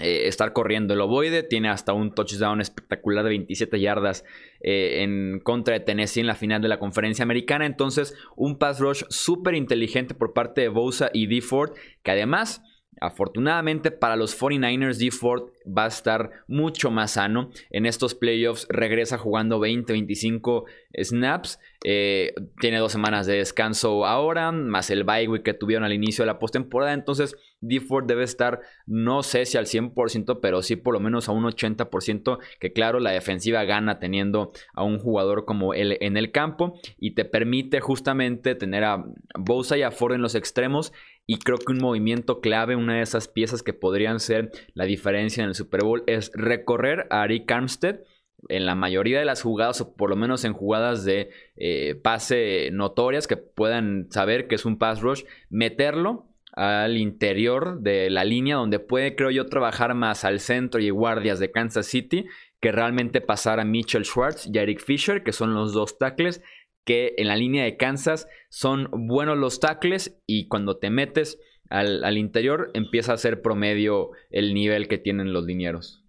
eh, 0.00 0.26
estar 0.26 0.52
corriendo 0.52 0.94
el 0.94 1.00
ovoide. 1.00 1.44
Tiene 1.44 1.68
hasta 1.68 1.92
un 1.92 2.12
touchdown 2.12 2.60
espectacular 2.60 3.22
de 3.22 3.30
27 3.30 3.78
yardas 3.78 4.24
eh, 4.62 5.04
en 5.04 5.38
contra 5.38 5.74
de 5.74 5.84
Tennessee 5.84 6.22
en 6.22 6.26
la 6.26 6.34
final 6.34 6.60
de 6.60 6.66
la 6.66 6.80
conferencia 6.80 7.22
americana. 7.22 7.66
Entonces, 7.66 8.16
un 8.34 8.58
pass 8.58 8.80
rush 8.80 9.04
súper 9.08 9.54
inteligente 9.54 10.14
por 10.14 10.32
parte 10.32 10.62
de 10.62 10.70
Bosa 10.70 11.08
y 11.12 11.28
D. 11.28 11.40
Ford, 11.40 11.70
que 12.02 12.10
además 12.10 12.62
Afortunadamente 13.00 13.90
para 13.90 14.16
los 14.16 14.38
49ers, 14.38 14.98
D. 14.98 15.10
Ford 15.10 15.50
va 15.66 15.84
a 15.84 15.88
estar 15.88 16.30
mucho 16.46 16.90
más 16.90 17.12
sano. 17.12 17.50
En 17.70 17.86
estos 17.86 18.14
playoffs 18.14 18.66
regresa 18.68 19.18
jugando 19.18 19.58
20-25 19.60 20.64
snaps. 21.02 21.58
Eh, 21.84 22.32
tiene 22.60 22.78
dos 22.78 22.92
semanas 22.92 23.26
de 23.26 23.38
descanso 23.38 24.06
ahora, 24.06 24.52
más 24.52 24.90
el 24.90 25.02
bye 25.02 25.26
week 25.26 25.42
que 25.42 25.54
tuvieron 25.54 25.84
al 25.84 25.92
inicio 25.92 26.22
de 26.22 26.26
la 26.26 26.38
postemporada. 26.38 26.92
Entonces, 26.92 27.34
D. 27.60 27.80
Ford 27.80 28.06
debe 28.06 28.24
estar, 28.24 28.60
no 28.86 29.22
sé 29.22 29.46
si 29.46 29.56
al 29.56 29.66
100%, 29.66 30.38
pero 30.40 30.62
sí 30.62 30.76
por 30.76 30.94
lo 30.94 31.00
menos 31.00 31.28
a 31.28 31.32
un 31.32 31.44
80%. 31.44 32.38
Que 32.60 32.72
claro, 32.72 33.00
la 33.00 33.10
defensiva 33.10 33.64
gana 33.64 33.98
teniendo 33.98 34.52
a 34.74 34.84
un 34.84 34.98
jugador 34.98 35.44
como 35.44 35.74
él 35.74 35.96
en 36.00 36.16
el 36.16 36.30
campo 36.30 36.78
y 36.98 37.12
te 37.12 37.24
permite 37.24 37.80
justamente 37.80 38.54
tener 38.54 38.84
a 38.84 39.04
Bosa 39.38 39.76
y 39.76 39.82
a 39.82 39.90
Ford 39.90 40.12
en 40.12 40.22
los 40.22 40.34
extremos 40.34 40.92
y 41.26 41.38
creo 41.38 41.58
que 41.58 41.72
un 41.72 41.78
movimiento 41.78 42.40
clave, 42.40 42.76
una 42.76 42.96
de 42.96 43.02
esas 43.02 43.28
piezas 43.28 43.62
que 43.62 43.72
podrían 43.72 44.20
ser 44.20 44.50
la 44.74 44.84
diferencia 44.84 45.42
en 45.42 45.50
el 45.50 45.54
Super 45.54 45.84
Bowl, 45.84 46.02
es 46.06 46.30
recorrer 46.34 47.06
a 47.10 47.22
Ari 47.22 47.44
Armstead 47.48 48.00
en 48.48 48.66
la 48.66 48.74
mayoría 48.74 49.18
de 49.18 49.24
las 49.24 49.42
jugadas, 49.42 49.80
o 49.80 49.94
por 49.94 50.10
lo 50.10 50.16
menos 50.16 50.44
en 50.44 50.52
jugadas 50.52 51.04
de 51.04 51.30
eh, 51.56 51.94
pase 51.94 52.70
notorias 52.72 53.28
que 53.28 53.36
puedan 53.36 54.10
saber 54.10 54.48
que 54.48 54.56
es 54.56 54.64
un 54.64 54.78
pass 54.78 55.00
rush, 55.00 55.22
meterlo 55.48 56.26
al 56.52 56.98
interior 56.98 57.80
de 57.80 58.10
la 58.10 58.24
línea 58.24 58.56
donde 58.56 58.78
puede, 58.78 59.16
creo 59.16 59.30
yo, 59.30 59.46
trabajar 59.46 59.94
más 59.94 60.24
al 60.24 60.40
centro 60.40 60.80
y 60.80 60.90
guardias 60.90 61.38
de 61.38 61.50
Kansas 61.50 61.86
City 61.86 62.26
que 62.60 62.72
realmente 62.72 63.20
pasar 63.20 63.58
a 63.58 63.64
Mitchell 63.64 64.04
Schwartz 64.04 64.48
y 64.52 64.56
Eric 64.56 64.80
Fisher, 64.80 65.24
que 65.24 65.32
son 65.32 65.54
los 65.54 65.72
dos 65.72 65.98
tackles 65.98 66.42
que 66.84 67.14
en 67.16 67.28
la 67.28 67.36
línea 67.36 67.64
de 67.64 67.76
Kansas 67.76 68.28
son 68.48 68.88
buenos 68.92 69.38
los 69.38 69.60
tackles 69.60 70.18
y 70.26 70.48
cuando 70.48 70.78
te 70.78 70.90
metes 70.90 71.38
al, 71.72 72.18
interior 72.18 72.70
empieza 72.74 73.14
a 73.14 73.18
ser 73.18 73.40
promedio 73.40 74.10
el 74.30 74.52
nivel 74.52 74.88
que 74.88 74.98
tienen 74.98 75.32
los 75.32 75.44
linieros. 75.44 76.00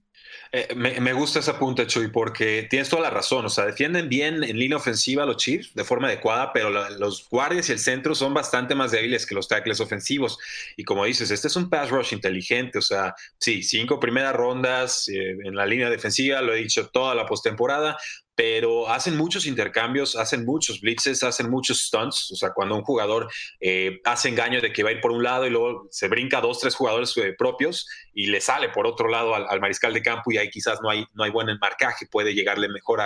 Eh, 0.51 0.67
me, 0.75 1.13
gusta 1.13 1.39
esa 1.39 1.57
punta, 1.57 1.87
Chuy, 1.87 2.09
porque 2.09 2.67
tienes 2.69 2.87
toda 2.89 3.01
la 3.01 3.09
razón. 3.09 3.45
O 3.45 3.49
sea, 3.49 3.65
defienden 3.65 4.07
bien 4.07 4.43
en 4.43 4.59
línea 4.59 4.77
ofensiva 4.77 5.25
los 5.25 5.37
Chiefs 5.37 5.73
de 5.73 5.83
forma 5.83 6.07
adecuada, 6.07 6.53
pero 6.53 6.69
los 6.69 7.27
guardias 7.27 7.69
y 7.69 7.71
el 7.71 7.79
centro 7.79 8.13
son 8.13 8.35
bastante 8.35 8.75
más 8.75 8.91
débiles 8.91 9.25
que 9.25 9.33
los 9.33 9.47
tackles 9.47 9.79
ofensivos. 9.79 10.37
Y 10.77 10.83
como 10.83 11.05
dices, 11.05 11.31
este 11.31 11.47
es 11.47 11.55
un 11.55 11.69
pass 11.69 11.89
rush 11.89 12.13
inteligente. 12.13 12.77
O 12.77 12.83
sea, 12.83 13.15
sí, 13.39 13.63
cinco 13.63 13.99
primeras 13.99 14.35
rondas 14.35 15.07
eh, 15.09 15.37
en 15.43 15.55
la 15.55 15.65
línea 15.65 15.89
defensiva, 15.89 16.41
lo 16.41 16.53
he 16.53 16.57
dicho 16.57 16.89
toda 16.89 17.15
la 17.15 17.25
postemporada, 17.25 17.97
pero 18.35 18.89
hacen 18.89 19.15
muchos 19.15 19.45
intercambios, 19.45 20.15
hacen 20.15 20.45
muchos 20.45 20.81
blitzes, 20.81 21.23
hacen 21.23 21.49
muchos 21.49 21.85
stunts. 21.85 22.31
O 22.31 22.35
sea, 22.35 22.51
cuando 22.53 22.75
un 22.75 22.83
jugador 22.83 23.31
eh, 23.59 23.99
hace 24.05 24.29
engaño 24.29 24.61
de 24.61 24.71
que 24.73 24.83
va 24.83 24.89
a 24.89 24.93
ir 24.93 25.01
por 25.01 25.11
un 25.11 25.23
lado 25.23 25.45
y 25.45 25.49
luego 25.49 25.87
se 25.91 26.07
brinca 26.07 26.41
dos, 26.41 26.59
tres 26.59 26.75
jugadores 26.75 27.15
eh, 27.17 27.35
propios 27.37 27.87
y 28.13 28.27
le 28.27 28.41
sale 28.41 28.69
por 28.69 28.87
otro 28.87 29.07
lado 29.07 29.35
al, 29.35 29.59
mariscal 29.59 29.93
de 29.93 30.01
campo 30.01 30.31
y 30.31 30.37
ahí 30.37 30.49
quizás 30.49 30.79
no 30.81 30.89
hay, 30.89 31.05
no 31.13 31.23
hay 31.23 31.31
buen 31.31 31.47
marcaje, 31.59 32.07
puede 32.11 32.33
llegarle 32.33 32.67
mejor 32.69 33.01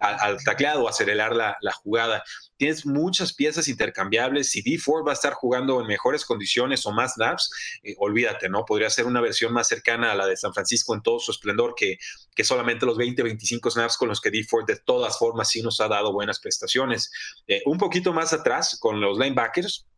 al 0.00 0.44
tacleado 0.44 0.84
o 0.84 0.88
acelerar 0.88 1.34
la, 1.34 1.56
la 1.60 1.72
jugada 1.72 2.22
tienes 2.62 2.86
muchas 2.86 3.32
piezas 3.32 3.66
intercambiables. 3.66 4.50
Si 4.50 4.62
D 4.62 4.78
Ford 4.78 5.04
va 5.04 5.10
a 5.10 5.14
estar 5.14 5.32
jugando 5.32 5.80
en 5.80 5.88
mejores 5.88 6.24
condiciones 6.24 6.86
o 6.86 6.92
más 6.92 7.14
snaps, 7.14 7.50
eh, 7.82 7.96
olvídate, 7.98 8.48
¿no? 8.48 8.64
Podría 8.64 8.88
ser 8.88 9.06
una 9.06 9.20
versión 9.20 9.52
más 9.52 9.66
cercana 9.66 10.12
a 10.12 10.14
la 10.14 10.26
de 10.26 10.36
San 10.36 10.54
Francisco 10.54 10.94
en 10.94 11.02
todo 11.02 11.18
su 11.18 11.32
esplendor 11.32 11.74
que, 11.76 11.98
que 12.36 12.44
solamente 12.44 12.86
los 12.86 12.96
20, 12.96 13.20
25 13.24 13.68
snaps 13.68 13.96
con 13.96 14.08
los 14.08 14.20
que 14.20 14.30
D 14.30 14.44
Ford 14.44 14.64
de 14.64 14.76
todas 14.76 15.18
formas 15.18 15.48
sí 15.48 15.60
nos 15.60 15.80
ha 15.80 15.88
dado 15.88 16.12
buenas 16.12 16.38
prestaciones. 16.38 17.10
Eh, 17.48 17.62
un 17.66 17.78
poquito 17.78 18.12
más 18.12 18.32
atrás 18.32 18.78
con 18.78 19.00
los 19.00 19.18
linebackers, 19.18 19.88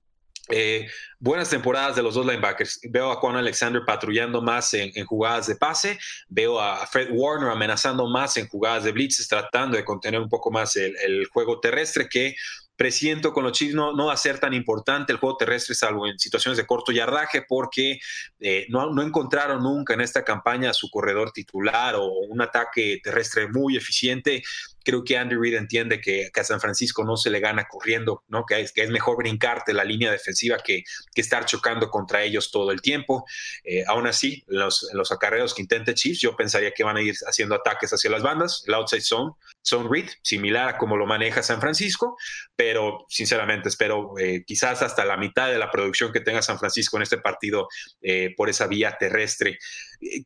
eh, 0.50 0.86
buenas 1.18 1.48
temporadas 1.48 1.96
de 1.96 2.02
los 2.02 2.14
dos 2.14 2.26
linebackers. 2.26 2.80
Veo 2.90 3.10
a 3.10 3.16
Juan 3.16 3.36
Alexander 3.36 3.82
patrullando 3.86 4.42
más 4.42 4.74
en, 4.74 4.92
jugadas 5.06 5.46
de 5.46 5.56
pase. 5.56 5.98
Veo 6.28 6.60
a 6.60 6.86
Fred 6.86 7.08
Warner 7.12 7.50
amenazando 7.50 8.06
más 8.08 8.36
en 8.36 8.48
jugadas 8.48 8.84
de 8.84 8.92
blitzes, 8.92 9.28
tratando 9.28 9.76
de 9.76 9.84
contener 9.84 10.20
un 10.20 10.28
poco 10.28 10.50
más 10.50 10.76
el, 10.76 11.26
juego 11.32 11.60
terrestre 11.60 12.08
que 12.08 12.34
presiento 12.76 13.32
con 13.32 13.44
los 13.44 13.52
Chiefs 13.52 13.74
no, 13.74 13.94
no, 13.94 14.06
va 14.06 14.14
a 14.14 14.16
ser 14.16 14.40
tan 14.40 14.52
importante 14.52 15.12
el 15.12 15.18
juego 15.18 15.36
terrestre, 15.36 15.76
salvo 15.76 16.08
en 16.08 16.18
situaciones 16.18 16.58
de 16.58 16.66
corto 16.66 16.90
yardaje, 16.90 17.44
porque 17.48 18.00
eh, 18.40 18.66
no, 18.68 18.90
no, 18.90 19.00
encontraron 19.00 19.62
nunca 19.62 19.94
en 19.94 20.00
esta 20.00 20.24
campaña 20.24 20.74
su 20.74 20.90
corredor 20.90 21.30
titular 21.30 21.94
o 21.94 22.06
un 22.06 22.42
ataque 22.42 22.98
terrestre 23.02 23.48
muy 23.48 23.76
eficiente 23.76 24.42
creo 24.84 25.02
que 25.02 25.16
Andy 25.16 25.36
Reid 25.36 25.54
entiende 25.54 26.00
que, 26.00 26.30
a 26.34 26.44
San 26.44 26.60
Francisco 26.60 27.04
no 27.04 27.16
se 27.16 27.30
le 27.30 27.40
gana 27.40 27.66
corriendo, 27.68 28.22
¿no? 28.28 28.44
Que 28.44 28.60
es, 28.60 28.90
mejor 28.90 29.16
brincarte 29.16 29.72
la 29.72 29.82
línea 29.82 30.12
defensiva 30.12 30.58
que, 30.58 30.84
que 31.14 31.20
estar 31.20 31.46
chocando 31.46 31.90
contra 31.90 32.22
ellos 32.22 32.50
todo 32.50 32.70
el 32.70 32.80
tiempo. 32.80 33.24
Eh, 33.64 33.84
aún 33.86 34.06
así, 34.06 34.44
los, 34.46 34.88
los 34.92 35.10
acarreos 35.10 35.54
que 35.54 35.62
intente 35.62 35.94
Chiefs, 35.94 36.20
yo 36.20 36.36
pensaría 36.36 36.72
que 36.72 36.84
van 36.84 36.96
a 36.96 37.02
ir 37.02 37.14
haciendo 37.26 37.54
ataques 37.54 37.92
hacia 37.92 38.10
las 38.10 38.22
bandas, 38.22 38.62
el 38.66 38.74
outside 38.74 39.00
zone, 39.00 39.32
zone 39.62 39.88
read, 39.90 40.10
similar 40.22 40.68
a 40.68 40.78
como 40.78 40.96
lo 40.96 41.06
maneja 41.06 41.42
San 41.42 41.60
Francisco, 41.60 42.16
pero 42.54 43.06
sinceramente 43.08 43.68
espero 43.68 44.18
eh, 44.18 44.44
quizás 44.46 44.82
hasta 44.82 45.04
la 45.04 45.16
mitad 45.16 45.48
de 45.50 45.58
la 45.58 45.70
producción 45.70 46.12
que 46.12 46.20
tenga 46.20 46.42
San 46.42 46.58
Francisco 46.58 46.96
en 46.96 47.04
este 47.04 47.18
partido 47.18 47.68
eh, 48.02 48.34
por 48.36 48.50
esa 48.50 48.66
vía 48.66 48.96
terrestre. 48.98 49.58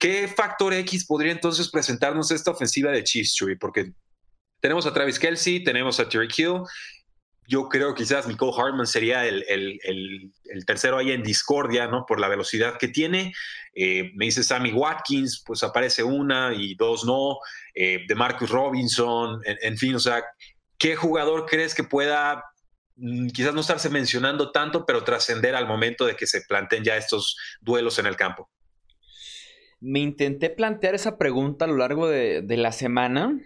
¿Qué 0.01 0.29
factor 0.29 0.75
X 0.75 1.07
podría 1.07 1.33
entonces 1.33 1.71
presentarnos 1.71 2.31
esta 2.31 2.51
ofensiva 2.51 2.91
de 2.91 3.05
Chiefs, 3.05 3.35
Chuy? 3.35 3.57
Porque 3.57 3.93
tenemos 4.61 4.87
a 4.87 4.93
Travis 4.93 5.19
Kelsey, 5.19 5.63
tenemos 5.63 6.01
a 6.01 6.09
Terry 6.09 6.29
Hill. 6.37 6.63
Yo 7.47 7.69
creo 7.69 7.95
que 7.95 8.03
quizás 8.03 8.27
Nicole 8.27 8.53
Hartman 8.57 8.87
sería 8.87 9.25
el, 9.27 10.33
tercero 10.67 10.99
ahí 10.99 11.13
en 11.13 11.23
discordia, 11.23 11.87
¿no? 11.87 12.05
Por 12.05 12.21
la 12.21 12.29
velocidad 12.29 12.77
que 12.79 12.89
tiene. 12.89 13.33
Eh, 13.75 14.11
me 14.15 14.27
dice 14.27 14.43
Sammy 14.43 14.73
Watkins, 14.73 15.43
pues 15.47 15.63
aparece 15.63 16.03
una 16.03 16.53
y 16.55 16.75
dos 16.75 17.05
no. 17.05 17.39
Eh, 17.75 18.05
de 18.07 18.15
Marcus 18.15 18.51
Robinson, 18.51 19.41
en, 19.45 19.79
fin, 19.79 19.95
o 19.95 20.01
sea, 20.01 20.23
¿qué 20.77 20.95
jugador 20.97 21.47
crees 21.47 21.75
que 21.75 21.85
pueda 21.85 22.45
mm, 22.97 23.29
quizás 23.29 23.55
no 23.55 23.61
estarse 23.61 23.89
mencionando 23.89 24.51
tanto, 24.51 24.85
pero 24.85 25.05
trascender 25.05 25.55
al 25.55 25.67
momento 25.67 26.05
de 26.05 26.17
que 26.17 26.27
se 26.27 26.43
planteen 26.43 26.85
ya 26.85 26.97
estos 26.97 27.37
duelos 27.63 27.99
en 27.99 28.07
el 28.07 28.17
campo? 28.17 28.51
Me 29.81 30.01
intenté 30.01 30.51
plantear 30.51 30.95
esa 30.95 31.17
pregunta 31.17 31.65
a 31.65 31.69
lo 31.69 31.77
largo 31.77 32.09
de, 32.09 32.43
de 32.43 32.57
la 32.59 32.73
semana 32.73 33.39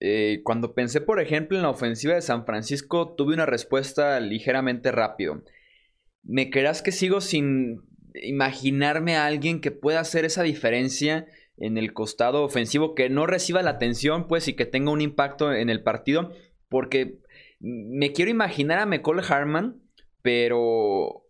eh, 0.00 0.42
cuando 0.44 0.74
pensé, 0.74 1.00
por 1.00 1.20
ejemplo, 1.20 1.56
en 1.56 1.62
la 1.62 1.70
ofensiva 1.70 2.14
de 2.14 2.22
San 2.22 2.46
Francisco, 2.46 3.14
tuve 3.16 3.34
una 3.34 3.46
respuesta 3.46 4.20
ligeramente 4.20 4.92
rápido. 4.92 5.42
¿Me 6.22 6.50
creerás 6.50 6.82
que 6.82 6.92
sigo 6.92 7.20
sin 7.20 7.82
imaginarme 8.14 9.16
a 9.16 9.26
alguien 9.26 9.60
que 9.60 9.70
pueda 9.70 10.00
hacer 10.00 10.24
esa 10.24 10.42
diferencia 10.42 11.26
en 11.56 11.78
el 11.78 11.92
costado 11.92 12.44
ofensivo, 12.44 12.94
que 12.94 13.10
no 13.10 13.26
reciba 13.26 13.62
la 13.62 13.70
atención, 13.70 14.28
pues, 14.28 14.46
y 14.46 14.54
que 14.54 14.66
tenga 14.66 14.92
un 14.92 15.00
impacto 15.00 15.52
en 15.52 15.68
el 15.68 15.82
partido? 15.82 16.32
Porque 16.68 17.18
me 17.60 18.12
quiero 18.12 18.30
imaginar 18.30 18.78
a 18.78 18.86
McCall 18.86 19.24
Harman, 19.28 19.82
pero 20.22 21.24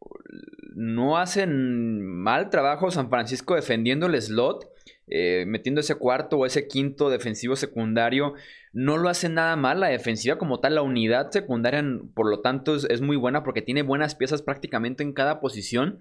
no 0.75 1.17
hacen 1.17 2.03
mal 2.03 2.51
trabajo 2.51 2.91
San 2.91 3.09
Francisco 3.09 3.55
defendiendo 3.55 4.07
el 4.07 4.21
slot. 4.21 4.69
Eh, 5.11 5.45
metiendo 5.47 5.81
ese 5.81 5.95
cuarto 5.95 6.37
o 6.37 6.45
ese 6.45 6.69
quinto 6.69 7.09
defensivo 7.09 7.57
secundario 7.57 8.35
no 8.73 8.97
lo 8.97 9.09
hace 9.09 9.29
nada 9.29 9.57
mal. 9.57 9.81
La 9.81 9.89
defensiva 9.89 10.39
como 10.39 10.61
tal, 10.61 10.75
la 10.75 10.83
unidad 10.83 11.31
secundaria, 11.31 11.85
por 12.15 12.29
lo 12.29 12.41
tanto, 12.41 12.77
es, 12.77 13.01
muy 13.01 13.17
buena 13.17 13.43
porque 13.43 13.63
tiene 13.63 13.83
buenas 13.83 14.15
piezas 14.15 14.43
prácticamente 14.43 15.03
en 15.03 15.13
cada 15.13 15.41
posición. 15.41 16.01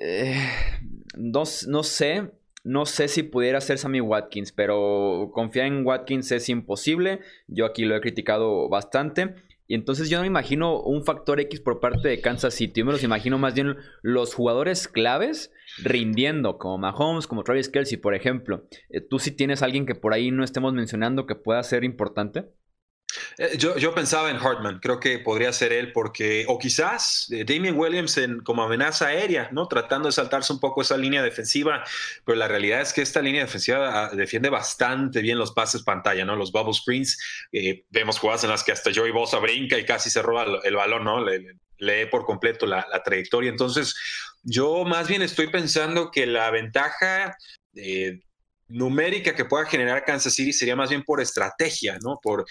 Eh, 0.00 0.36
no, 1.16 1.44
sé, 1.44 2.30
no 2.64 2.86
sé 2.86 3.08
si 3.08 3.22
pudiera 3.22 3.60
ser 3.60 3.78
Sammy 3.78 4.00
Watkins, 4.00 4.52
pero 4.52 5.30
confiar 5.32 5.66
en 5.66 5.84
Watkins 5.84 6.30
es 6.32 6.48
imposible. 6.48 7.20
Yo 7.46 7.66
aquí 7.66 7.84
lo 7.84 7.96
he 7.96 8.00
criticado 8.00 8.68
bastante. 8.68 9.34
Y 9.66 9.74
entonces 9.74 10.08
yo 10.08 10.16
no 10.16 10.22
me 10.22 10.28
imagino 10.28 10.80
un 10.80 11.04
factor 11.04 11.40
X 11.40 11.60
por 11.60 11.78
parte 11.78 12.08
de 12.08 12.20
Kansas 12.20 12.54
City. 12.54 12.80
Yo 12.80 12.86
me 12.86 12.92
los 12.92 13.04
imagino 13.04 13.38
más 13.38 13.54
bien 13.54 13.76
los 14.02 14.34
jugadores 14.34 14.88
claves 14.88 15.52
rindiendo, 15.78 16.58
como 16.58 16.78
Mahomes, 16.78 17.26
como 17.26 17.44
Travis 17.44 17.68
Kelsey, 17.68 17.98
por 17.98 18.14
ejemplo. 18.14 18.66
Eh, 18.88 19.00
¿Tú 19.00 19.18
sí 19.18 19.32
tienes 19.32 19.62
alguien 19.62 19.86
que 19.86 19.94
por 19.94 20.12
ahí 20.12 20.30
no 20.30 20.44
estemos 20.44 20.72
mencionando 20.72 21.26
que 21.26 21.34
pueda 21.34 21.62
ser 21.62 21.84
importante? 21.84 22.46
Eh, 23.38 23.56
yo, 23.56 23.94
pensaba 23.94 24.30
en 24.30 24.36
Hartman, 24.36 24.80
creo 24.80 25.00
que 25.00 25.18
podría 25.18 25.52
ser 25.52 25.72
él 25.72 25.92
porque, 25.92 26.44
o 26.46 26.58
quizás 26.58 27.26
eh, 27.30 27.44
Damien 27.44 27.76
Williams 27.76 28.18
en, 28.18 28.40
como 28.40 28.62
amenaza 28.62 29.06
aérea, 29.06 29.48
¿no? 29.50 29.66
Tratando 29.66 30.08
de 30.08 30.12
saltarse 30.12 30.52
un 30.52 30.60
poco 30.60 30.82
esa 30.82 30.96
línea 30.96 31.22
defensiva, 31.22 31.84
pero 32.24 32.36
la 32.36 32.48
realidad 32.48 32.82
es 32.82 32.92
que 32.92 33.00
esta 33.00 33.22
línea 33.22 33.42
defensiva 33.42 34.06
ah, 34.06 34.10
defiende 34.14 34.50
bastante 34.50 35.22
bien 35.22 35.38
los 35.38 35.52
pases 35.52 35.82
pantalla, 35.82 36.24
¿no? 36.24 36.36
Los 36.36 36.52
bubble 36.52 36.74
screens, 36.74 37.18
eh, 37.52 37.84
vemos 37.90 38.18
jugadas 38.18 38.44
en 38.44 38.50
las 38.50 38.62
que 38.62 38.72
hasta 38.72 38.90
Joey 38.94 39.10
Bosa 39.10 39.38
brinca 39.38 39.78
y 39.78 39.86
casi 39.86 40.10
se 40.10 40.20
roba 40.20 40.44
el, 40.62 40.76
balón, 40.76 41.04
¿no? 41.04 41.24
Le, 41.24 41.56
lee 41.78 42.06
por 42.10 42.24
completo 42.24 42.66
la, 42.66 42.86
trayectoria. 43.04 43.50
Entonces, 43.50 43.94
yo 44.42 44.84
más 44.84 45.08
bien 45.08 45.22
estoy 45.22 45.48
pensando 45.48 46.10
que 46.10 46.26
la 46.26 46.50
ventaja 46.50 47.36
numérica 48.68 49.34
que 49.34 49.44
pueda 49.44 49.66
generar 49.66 50.04
Kansas 50.04 50.34
City 50.34 50.52
sería 50.52 50.76
más 50.76 50.90
bien 50.90 51.02
por 51.02 51.20
estrategia, 51.20 51.98
¿no? 52.02 52.18
Por, 52.22 52.44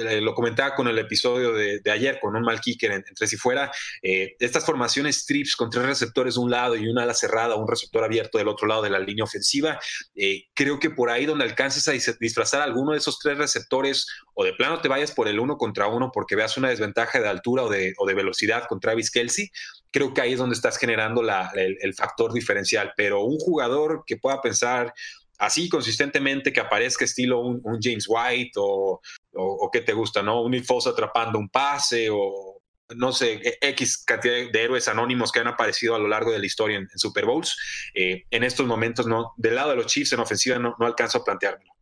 eh, 0.00 0.20
lo 0.20 0.34
comentaba 0.34 0.74
con 0.74 0.88
el 0.88 0.98
episodio 0.98 1.52
de, 1.52 1.80
ayer, 1.90 2.18
con 2.20 2.34
un 2.34 2.42
mal 2.42 2.60
kicker, 2.60 2.92
entre 2.92 3.26
si 3.26 3.36
fuera 3.36 3.70
eh, 4.02 4.34
estas 4.38 4.64
formaciones 4.64 5.24
trips 5.26 5.54
con 5.56 5.70
tres 5.70 5.86
receptores 5.86 6.34
de 6.34 6.40
un 6.40 6.50
lado 6.50 6.76
y 6.76 6.88
una 6.88 7.02
ala 7.02 7.14
cerrada, 7.14 7.56
un 7.56 7.68
receptor 7.68 8.02
abierto 8.04 8.38
del 8.38 8.48
otro 8.48 8.66
lado 8.66 8.82
de 8.82 8.90
la 8.90 8.98
línea 8.98 9.24
ofensiva, 9.24 9.78
eh, 10.14 10.44
creo 10.54 10.78
que 10.78 10.90
por 10.90 11.10
ahí 11.10 11.26
donde 11.26 11.44
alcances 11.44 11.86
a 11.88 12.14
disfrazar 12.18 12.62
alguno 12.62 12.92
de 12.92 12.98
esos 12.98 13.18
tres 13.18 13.38
receptores 13.38 14.06
o 14.34 14.44
de 14.44 14.52
plano 14.54 14.80
te 14.80 14.88
vayas 14.88 15.12
por 15.12 15.28
el 15.28 15.38
uno 15.38 15.56
contra 15.56 15.86
uno 15.86 16.10
porque 16.12 16.36
veas 16.36 16.56
una 16.56 16.68
desventaja 16.68 17.20
de 17.20 17.28
altura 17.28 17.64
o 17.64 17.68
de, 17.68 17.94
o 17.98 18.06
de 18.06 18.14
velocidad 18.14 18.64
con 18.68 18.80
Travis 18.80 19.10
Kelsey, 19.10 19.50
creo 19.90 20.12
que 20.12 20.20
ahí 20.20 20.32
es 20.32 20.38
donde 20.38 20.54
estás 20.54 20.78
generando 20.78 21.22
el, 21.22 21.76
el 21.80 21.94
factor 21.94 22.32
diferencial, 22.32 22.92
pero 22.96 23.22
un 23.22 23.38
jugador 23.38 24.04
que 24.06 24.16
pueda 24.16 24.40
pensar 24.40 24.92
así 25.38 25.68
consistentemente 25.68 26.52
que 26.52 26.60
aparezca 26.60 27.04
estilo 27.04 27.40
un, 27.40 27.62
James 27.80 28.06
White 28.08 28.52
o, 28.56 29.00
o, 29.32 29.70
qué 29.72 29.80
te 29.80 29.92
gusta, 29.92 30.22
¿no? 30.22 30.42
Un 30.42 30.52
Nick 30.52 30.66
atrapando 30.86 31.38
un 31.38 31.48
pase 31.48 32.08
o 32.10 32.56
no 32.94 33.12
sé, 33.12 33.40
e, 33.42 33.58
X 33.70 34.04
cantidad 34.04 34.50
de 34.50 34.62
héroes 34.62 34.88
anónimos 34.88 35.32
que 35.32 35.40
han 35.40 35.48
aparecido 35.48 35.94
a 35.94 35.98
lo 35.98 36.08
largo 36.08 36.30
de 36.30 36.38
la 36.38 36.46
historia 36.46 36.78
en, 36.78 36.88
Super 36.94 37.26
Bowls. 37.26 37.56
Eh, 37.94 38.24
en 38.30 38.44
estos 38.44 38.66
momentos, 38.66 39.06
no, 39.06 39.32
del 39.36 39.56
lado 39.56 39.70
de 39.70 39.76
los 39.76 39.86
Chiefs 39.86 40.12
en 40.12 40.20
ofensiva 40.20 40.58
no, 40.58 40.76
no 40.78 40.86
alcanzo 40.86 41.18
a 41.18 41.24
planteármelo. 41.24 41.72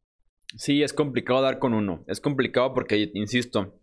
Sí, 0.57 0.83
es 0.83 0.93
complicado 0.93 1.43
dar 1.43 1.59
con 1.59 1.75
uno. 1.75 2.05
Es 2.07 2.21
complicado 2.21 2.75
porque, 2.75 3.11
insisto, 3.15 3.81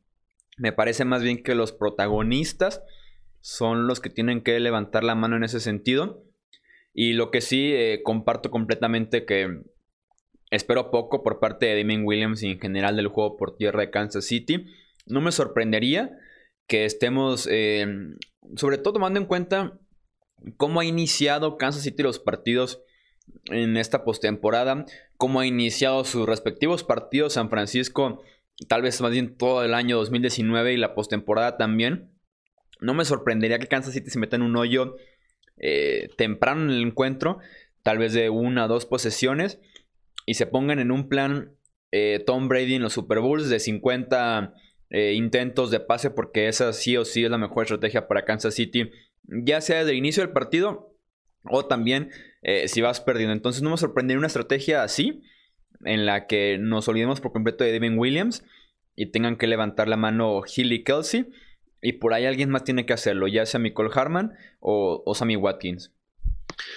me 0.57 0.71
parece 0.71 1.05
más 1.05 1.21
bien 1.21 1.43
que 1.43 1.53
los 1.53 1.71
protagonistas 1.71 2.81
son 3.41 3.87
los 3.87 3.99
que 3.99 4.09
tienen 4.09 4.41
que 4.41 4.59
levantar 4.59 5.03
la 5.03 5.15
mano 5.15 5.35
en 5.35 5.43
ese 5.43 5.59
sentido. 5.59 6.23
Y 6.93 7.13
lo 7.13 7.31
que 7.31 7.41
sí 7.41 7.73
eh, 7.73 8.01
comparto 8.03 8.51
completamente 8.51 9.25
que 9.25 9.61
espero 10.49 10.91
poco 10.91 11.23
por 11.23 11.39
parte 11.39 11.65
de 11.65 11.77
Damien 11.77 12.05
Williams 12.05 12.43
y 12.43 12.51
en 12.51 12.59
general 12.59 12.97
del 12.97 13.07
juego 13.07 13.37
por 13.37 13.55
tierra 13.55 13.81
de 13.81 13.89
Kansas 13.89 14.25
City. 14.25 14.65
No 15.05 15.21
me 15.21 15.31
sorprendería 15.31 16.17
que 16.67 16.85
estemos, 16.85 17.47
eh, 17.49 17.87
sobre 18.55 18.77
todo 18.77 18.95
tomando 18.95 19.19
en 19.19 19.25
cuenta 19.25 19.79
cómo 20.57 20.79
ha 20.79 20.85
iniciado 20.85 21.57
Kansas 21.57 21.83
City 21.83 22.03
los 22.03 22.19
partidos 22.19 22.83
en 23.45 23.77
esta 23.77 24.03
postemporada, 24.03 24.85
cómo 25.17 25.39
ha 25.39 25.45
iniciado 25.45 26.03
sus 26.03 26.25
respectivos 26.25 26.83
partidos 26.83 27.33
San 27.33 27.49
Francisco, 27.49 28.21
tal 28.67 28.81
vez 28.81 28.99
más 29.01 29.11
bien 29.11 29.37
todo 29.37 29.63
el 29.63 29.73
año 29.73 29.97
2019 29.97 30.73
y 30.73 30.77
la 30.77 30.93
postemporada 30.93 31.57
también. 31.57 32.11
No 32.81 32.93
me 32.93 33.05
sorprendería 33.05 33.59
que 33.59 33.67
Kansas 33.67 33.93
City 33.93 34.09
se 34.09 34.19
meta 34.19 34.35
en 34.35 34.41
un 34.41 34.57
hoyo 34.57 34.95
eh, 35.63 36.09
temprano 36.17 36.63
en 36.63 36.71
el 36.71 36.87
encuentro, 36.87 37.37
tal 37.83 37.99
vez 37.99 38.13
de 38.13 38.29
una 38.29 38.65
o 38.65 38.67
dos 38.67 38.85
posesiones, 38.85 39.59
y 40.25 40.33
se 40.33 40.47
pongan 40.47 40.79
en 40.79 40.91
un 40.91 41.07
plan 41.07 41.55
eh, 41.91 42.23
Tom 42.25 42.47
Brady 42.47 42.75
en 42.75 42.81
los 42.81 42.93
Super 42.93 43.19
Bowls 43.19 43.49
de 43.49 43.59
50 43.59 44.55
eh, 44.89 45.13
intentos 45.13 45.71
de 45.71 45.79
pase, 45.79 46.09
porque 46.09 46.47
esa 46.47 46.73
sí 46.73 46.97
o 46.97 47.05
sí 47.05 47.23
es 47.23 47.31
la 47.31 47.37
mejor 47.37 47.63
estrategia 47.63 48.07
para 48.07 48.25
Kansas 48.25 48.55
City, 48.55 48.91
ya 49.23 49.61
sea 49.61 49.79
desde 49.79 49.91
el 49.91 49.97
inicio 49.97 50.23
del 50.23 50.33
partido 50.33 50.97
o 51.43 51.65
también 51.65 52.11
si 52.65 52.81
vas 52.81 53.01
perdiendo. 53.01 53.33
Entonces 53.33 53.61
no 53.61 53.69
me 53.69 53.77
sorprendería 53.77 54.17
una 54.17 54.27
estrategia 54.27 54.83
así, 54.83 55.21
en 55.85 56.05
la 56.05 56.27
que 56.27 56.57
nos 56.59 56.87
olvidemos 56.87 57.21
por 57.21 57.31
completo 57.31 57.63
de 57.63 57.71
Devin 57.71 57.97
Williams 57.97 58.43
y 58.95 59.07
tengan 59.07 59.37
que 59.37 59.47
levantar 59.47 59.87
la 59.87 59.97
mano 59.97 60.41
Hill 60.45 60.73
y 60.73 60.83
Kelsey. 60.83 61.27
Y 61.81 61.93
por 61.93 62.13
ahí 62.13 62.25
alguien 62.25 62.49
más 62.49 62.63
tiene 62.63 62.85
que 62.85 62.93
hacerlo, 62.93 63.27
ya 63.27 63.45
sea 63.45 63.59
Nicole 63.59 63.89
Harman 63.93 64.33
o, 64.59 65.01
o 65.05 65.15
Sammy 65.15 65.35
Watkins. 65.35 65.91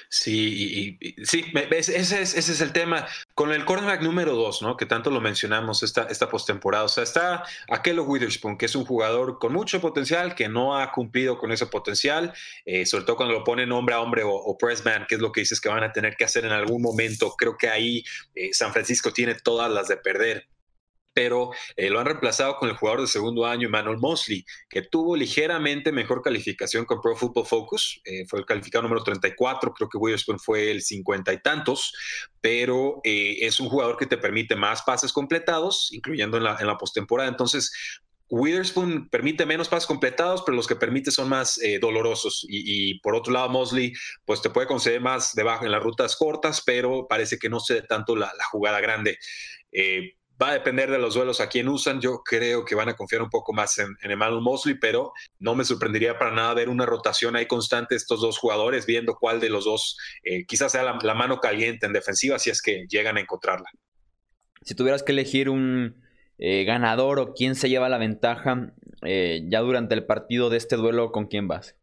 Sí, 0.09 0.99
y, 1.01 1.25
sí, 1.25 1.45
ese 1.71 1.99
es, 1.99 2.13
ese 2.13 2.39
es 2.39 2.61
el 2.61 2.73
tema. 2.73 3.07
Con 3.35 3.53
el 3.53 3.65
cornerback 3.65 4.03
número 4.03 4.35
dos, 4.35 4.63
¿no? 4.63 4.77
Que 4.77 4.87
tanto 4.87 5.11
lo 5.11 5.21
mencionamos 5.21 5.83
esta, 5.83 6.05
esta 6.05 6.29
postemporada. 6.29 6.85
O 6.85 6.89
sea, 6.89 7.05
está 7.05 7.45
Akello 7.69 8.05
Witherspoon, 8.05 8.57
que 8.57 8.67
es 8.67 8.75
un 8.75 8.85
jugador 8.85 9.39
con 9.39 9.53
mucho 9.53 9.81
potencial, 9.81 10.35
que 10.35 10.49
no 10.49 10.77
ha 10.77 10.93
cumplido 10.93 11.39
con 11.39 11.53
ese 11.53 11.67
potencial, 11.67 12.33
eh, 12.65 12.87
sobre 12.87 13.05
todo 13.05 13.17
cuando 13.17 13.35
lo 13.35 13.45
ponen 13.45 13.73
hombre 13.73 13.95
a 13.95 14.01
hombre 14.01 14.23
o, 14.25 14.57
press 14.59 14.85
man, 14.85 15.07
que 15.09 15.17
es 15.17 15.21
lo 15.21 15.33
que 15.33 15.41
dices 15.41 15.61
que 15.61 15.69
van 15.69 15.83
a 15.83 15.93
tener 15.93 16.17
que 16.17 16.25
hacer 16.25 16.45
en 16.45 16.53
algún 16.53 16.83
momento. 16.83 17.35
Creo 17.37 17.57
que 17.57 17.69
ahí 17.69 18.05
eh, 18.35 18.51
San 18.53 18.73
Francisco 18.73 19.13
tiene 19.13 19.35
todas 19.35 19.71
las 19.71 19.89
de 19.89 19.97
perder 19.97 20.49
pero 21.15 21.51
eh, 21.77 21.89
lo 21.89 22.01
han 22.01 22.07
reemplazado 22.07 22.57
con 22.57 22.69
el 22.69 22.77
jugador 22.77 23.03
de 23.03 23.07
segundo 23.07 23.47
año, 23.47 23.69
Emmanuel 23.69 23.99
Mosley, 23.99 24.45
que 24.69 24.83
tuvo 24.83 25.17
ligeramente 25.17 25.93
mejor 25.93 26.21
calificación 26.21 26.85
con 26.85 27.01
Pro 27.01 27.17
Football 27.17 27.47
Focus, 27.47 28.01
eh, 28.05 28.27
fue 28.29 28.41
el 28.41 28.47
calificado 28.47 28.83
número 28.83 29.03
34, 29.03 29.73
creo 29.73 29.89
que 29.89 29.97
Witherspoon 29.97 30.41
fue 30.41 30.73
el 30.73 30.83
cincuenta 30.83 31.33
y 31.33 31.41
tantos, 31.41 31.95
pero 32.41 33.01
eh, 33.05 33.39
es 33.41 33.61
un 33.61 33.69
jugador 33.69 33.97
que 33.97 34.07
te 34.07 34.19
permite 34.19 34.57
más 34.57 34.83
pases 34.83 35.13
completados, 35.13 35.91
incluyendo 35.93 36.37
en 36.37 36.43
la, 36.43 36.77
postemporada. 36.79 37.29
Entonces, 37.29 37.73
Witherspoon 38.29 39.09
permite 39.09 39.47
menos 39.47 39.69
pases 39.69 39.87
completados, 39.87 40.43
pero 40.45 40.57
los 40.57 40.67
que 40.67 40.75
permite 40.75 41.13
son 41.13 41.29
más 41.29 41.61
dolorosos. 41.81 42.45
Y, 42.49 42.99
por 43.01 43.15
otro 43.15 43.33
lado, 43.33 43.49
Mosley, 43.49 43.93
pues 44.25 44.43
te 44.43 44.51
puede 44.51 44.67
conceder 44.67 45.01
más 45.01 45.35
debajo 45.35 45.65
en 45.65 45.71
las 45.71 45.83
rutas 45.83 46.17
cortas, 46.17 46.63
pero 46.67 47.07
parece 47.09 47.39
que 47.39 47.49
no 47.49 47.61
se 47.61 47.83
tanto 47.83 48.17
la, 48.17 48.33
jugada 48.51 48.81
grande. 48.81 49.19
Va 50.41 50.51
a 50.51 50.55
depender 50.55 50.91
de 50.91 50.99
los 50.99 51.15
duelos 51.15 51.41
a 51.41 51.49
quién 51.49 51.69
usan. 51.69 52.01
Yo 52.01 52.23
creo 52.25 52.65
que 52.65 52.75
van 52.75 52.89
a 52.89 52.97
confiar 52.97 53.23
un 53.23 53.31
poco 53.31 53.53
más 53.53 53.79
en, 53.79 53.97
Emmanuel 54.03 54.43
Mosley, 54.43 54.75
pero 54.75 55.13
no 55.39 55.55
me 55.55 55.65
sorprendería 55.65 56.19
para 56.19 56.33
nada 56.33 56.55
ver 56.55 56.69
una 56.69 56.87
rotación 56.87 57.37
ahí 57.37 57.47
constante 57.47 57.95
estos 57.95 58.21
dos 58.21 58.39
jugadores, 58.39 58.85
viendo 58.85 59.15
cuál 59.15 59.41
de 59.41 59.49
los 59.49 59.65
dos 59.65 59.97
eh, 60.25 60.45
quizás 60.45 60.73
sea 60.73 60.83
la, 60.83 61.15
mano 61.15 61.39
caliente 61.39 61.87
en 61.87 61.93
defensiva, 61.93 62.39
si 62.39 62.51
es 62.51 62.61
que 62.61 62.85
llegan 62.89 63.17
a 63.17 63.21
encontrarla. 63.21 63.71
Si 64.63 64.75
tuvieras 64.75 65.03
que 65.03 65.13
elegir 65.13 65.49
un 65.49 66.03
eh, 66.39 66.65
ganador 66.65 67.21
o 67.21 67.35
quién 67.35 67.55
se 67.55 67.69
lleva 67.69 67.89
la 67.89 67.99
ventaja 67.99 68.73
eh, 69.03 69.43
ya 69.49 69.61
durante 69.61 69.95
el 69.95 70.05
partido 70.05 70.51
de 70.51 70.57
este 70.57 70.77
duelo, 70.77 71.13
¿con 71.13 71.27
quién 71.27 71.49
vas? 71.49 71.77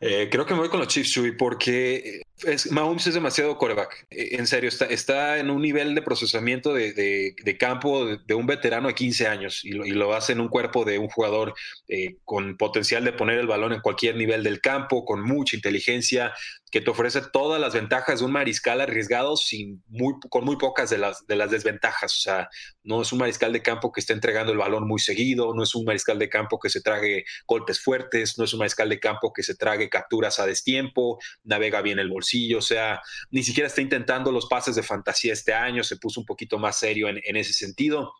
creo 0.00 0.46
que 0.46 0.54
me 0.54 0.60
voy 0.60 0.70
con 0.70 0.80
los 0.80 0.88
Chiefs, 0.88 1.12
Chuy, 1.12 1.32
porque 1.32 2.22
es, 2.44 2.70
Mahomes 2.70 3.06
es 3.06 3.14
demasiado 3.14 3.58
coreback. 3.58 4.06
Eh, 4.10 4.36
en 4.36 4.46
serio, 4.46 4.68
está, 4.68 4.86
está 4.86 5.38
en 5.38 5.50
un 5.50 5.62
nivel 5.62 5.94
de 5.94 6.02
procesamiento 6.02 6.72
de, 6.74 6.92
de, 6.92 7.58
campo 7.58 8.06
de, 8.06 8.34
un 8.34 8.46
veterano 8.46 8.88
de 8.88 8.94
15 8.94 9.26
años 9.26 9.64
y 9.64 9.72
lo, 9.72 9.84
lo, 9.84 10.14
hace 10.14 10.32
en 10.32 10.40
un 10.40 10.48
cuerpo 10.48 10.84
de 10.84 10.98
un 10.98 11.08
jugador 11.08 11.54
eh, 11.88 12.16
con 12.24 12.56
potencial 12.56 13.04
de 13.04 13.12
poner 13.12 13.38
el 13.38 13.46
balón 13.46 13.72
en 13.72 13.80
cualquier 13.80 14.16
nivel 14.16 14.42
del 14.42 14.60
campo, 14.60 15.04
con 15.04 15.22
mucha 15.22 15.56
inteligencia, 15.56 16.32
que 16.70 16.80
te 16.80 16.90
ofrece 16.90 17.20
todas 17.32 17.60
las 17.60 17.74
ventajas 17.74 18.20
de 18.20 18.24
un 18.24 18.32
mariscal 18.32 18.80
arriesgado 18.80 19.36
sin 19.36 19.82
muy, 19.88 20.14
con 20.28 20.44
muy 20.44 20.56
pocas 20.56 20.88
de 20.88 20.98
las, 20.98 21.26
de 21.26 21.36
las 21.36 21.50
desventajas. 21.50 22.16
O 22.16 22.20
sea, 22.20 22.48
no 22.84 23.02
es 23.02 23.12
un 23.12 23.18
mariscal 23.18 23.52
de 23.52 23.62
campo 23.62 23.92
que 23.92 24.00
esté 24.00 24.12
entregando 24.12 24.52
el 24.52 24.58
balón 24.58 24.86
muy 24.86 25.00
seguido, 25.00 25.52
no 25.52 25.64
es 25.64 25.74
un 25.74 25.84
mariscal 25.84 26.18
de 26.18 26.28
campo 26.28 26.58
que 26.58 26.70
se 26.70 26.80
trague 26.80 27.24
golpes 27.46 27.80
fuertes, 27.80 28.38
no 28.38 28.44
es 28.44 28.52
un 28.52 28.60
mariscal 28.60 28.88
de 28.88 29.00
campo 29.00 29.32
que 29.32 29.42
se 29.42 29.56
trague 29.56 29.88
capturas 29.88 30.38
a 30.38 30.46
destiempo, 30.46 31.18
navega 31.44 31.82
bien 31.82 31.98
el 31.98 32.08
bolsillo 32.08 32.29
o 32.56 32.60
sea, 32.60 33.00
ni 33.30 33.42
siquiera 33.42 33.66
está 33.66 33.80
intentando 33.80 34.32
los 34.32 34.46
pases 34.46 34.76
de 34.76 34.82
fantasía 34.82 35.32
este 35.32 35.52
año, 35.52 35.84
se 35.84 35.96
puso 35.96 36.20
un 36.20 36.26
poquito 36.26 36.58
más 36.58 36.78
serio 36.78 37.08
en, 37.08 37.36
ese 37.36 37.52
sentido. 37.52 38.12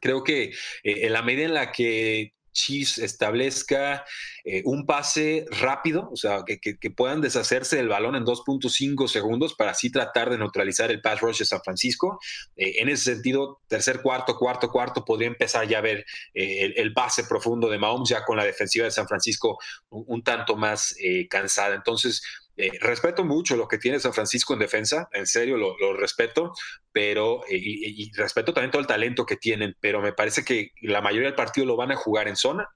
Creo 0.00 0.22
que 0.22 0.44
eh, 0.44 0.52
en 0.82 1.12
la 1.12 1.22
medida 1.22 1.46
en 1.46 1.54
la 1.54 1.72
que 1.72 2.32
Chiefs 2.52 2.96
establezca 2.96 4.06
eh, 4.42 4.62
un 4.64 4.86
pase 4.86 5.44
rápido, 5.50 6.08
o 6.10 6.16
sea, 6.16 6.42
que, 6.46 6.90
puedan 6.90 7.20
deshacerse 7.20 7.76
del 7.76 7.88
balón 7.88 8.16
en 8.16 8.24
2.5 8.24 9.08
segundos 9.08 9.54
para 9.54 9.72
así 9.72 9.90
tratar 9.90 10.30
de 10.30 10.38
neutralizar 10.38 10.90
el 10.90 11.02
pass 11.02 11.20
rush 11.20 11.40
de 11.40 11.44
San 11.44 11.60
Francisco. 11.62 12.18
Eh, 12.56 12.76
en 12.78 12.88
ese 12.88 13.14
sentido, 13.14 13.60
tercer 13.68 14.00
cuarto, 14.00 14.38
cuarto, 14.38 14.70
cuarto, 14.70 15.04
podría 15.04 15.28
empezar 15.28 15.68
ya 15.68 15.78
a 15.78 15.82
ver 15.82 16.06
el, 16.32 16.94
pase 16.94 17.24
profundo 17.24 17.68
de 17.68 17.78
Mahomes, 17.78 18.08
ya 18.08 18.24
con 18.24 18.38
la 18.38 18.44
defensiva 18.44 18.86
de 18.86 18.90
San 18.90 19.06
Francisco 19.06 19.58
un 19.90 20.22
tanto 20.22 20.56
más 20.56 20.96
cansada. 21.28 21.74
Entonces, 21.74 22.22
eh, 22.56 22.70
respeto 22.80 23.24
mucho 23.24 23.56
lo 23.56 23.68
que 23.68 23.78
tiene 23.78 24.00
San 24.00 24.14
Francisco 24.14 24.54
en 24.54 24.60
defensa, 24.60 25.08
en 25.12 25.26
serio 25.26 25.56
lo, 25.56 25.94
respeto, 25.94 26.52
pero 26.90 27.42
eh, 27.48 27.56
y, 27.58 28.10
respeto 28.14 28.54
también 28.54 28.70
todo 28.70 28.80
el 28.80 28.86
talento 28.86 29.26
que 29.26 29.36
tienen, 29.36 29.76
pero 29.80 30.00
me 30.00 30.12
parece 30.12 30.44
que 30.44 30.70
la 30.80 31.02
mayoría 31.02 31.28
del 31.28 31.34
partido 31.34 31.66
lo 31.66 31.76
van 31.76 31.92
a 31.92 31.96
jugar 31.96 32.28
en 32.28 32.36
zona 32.36 32.68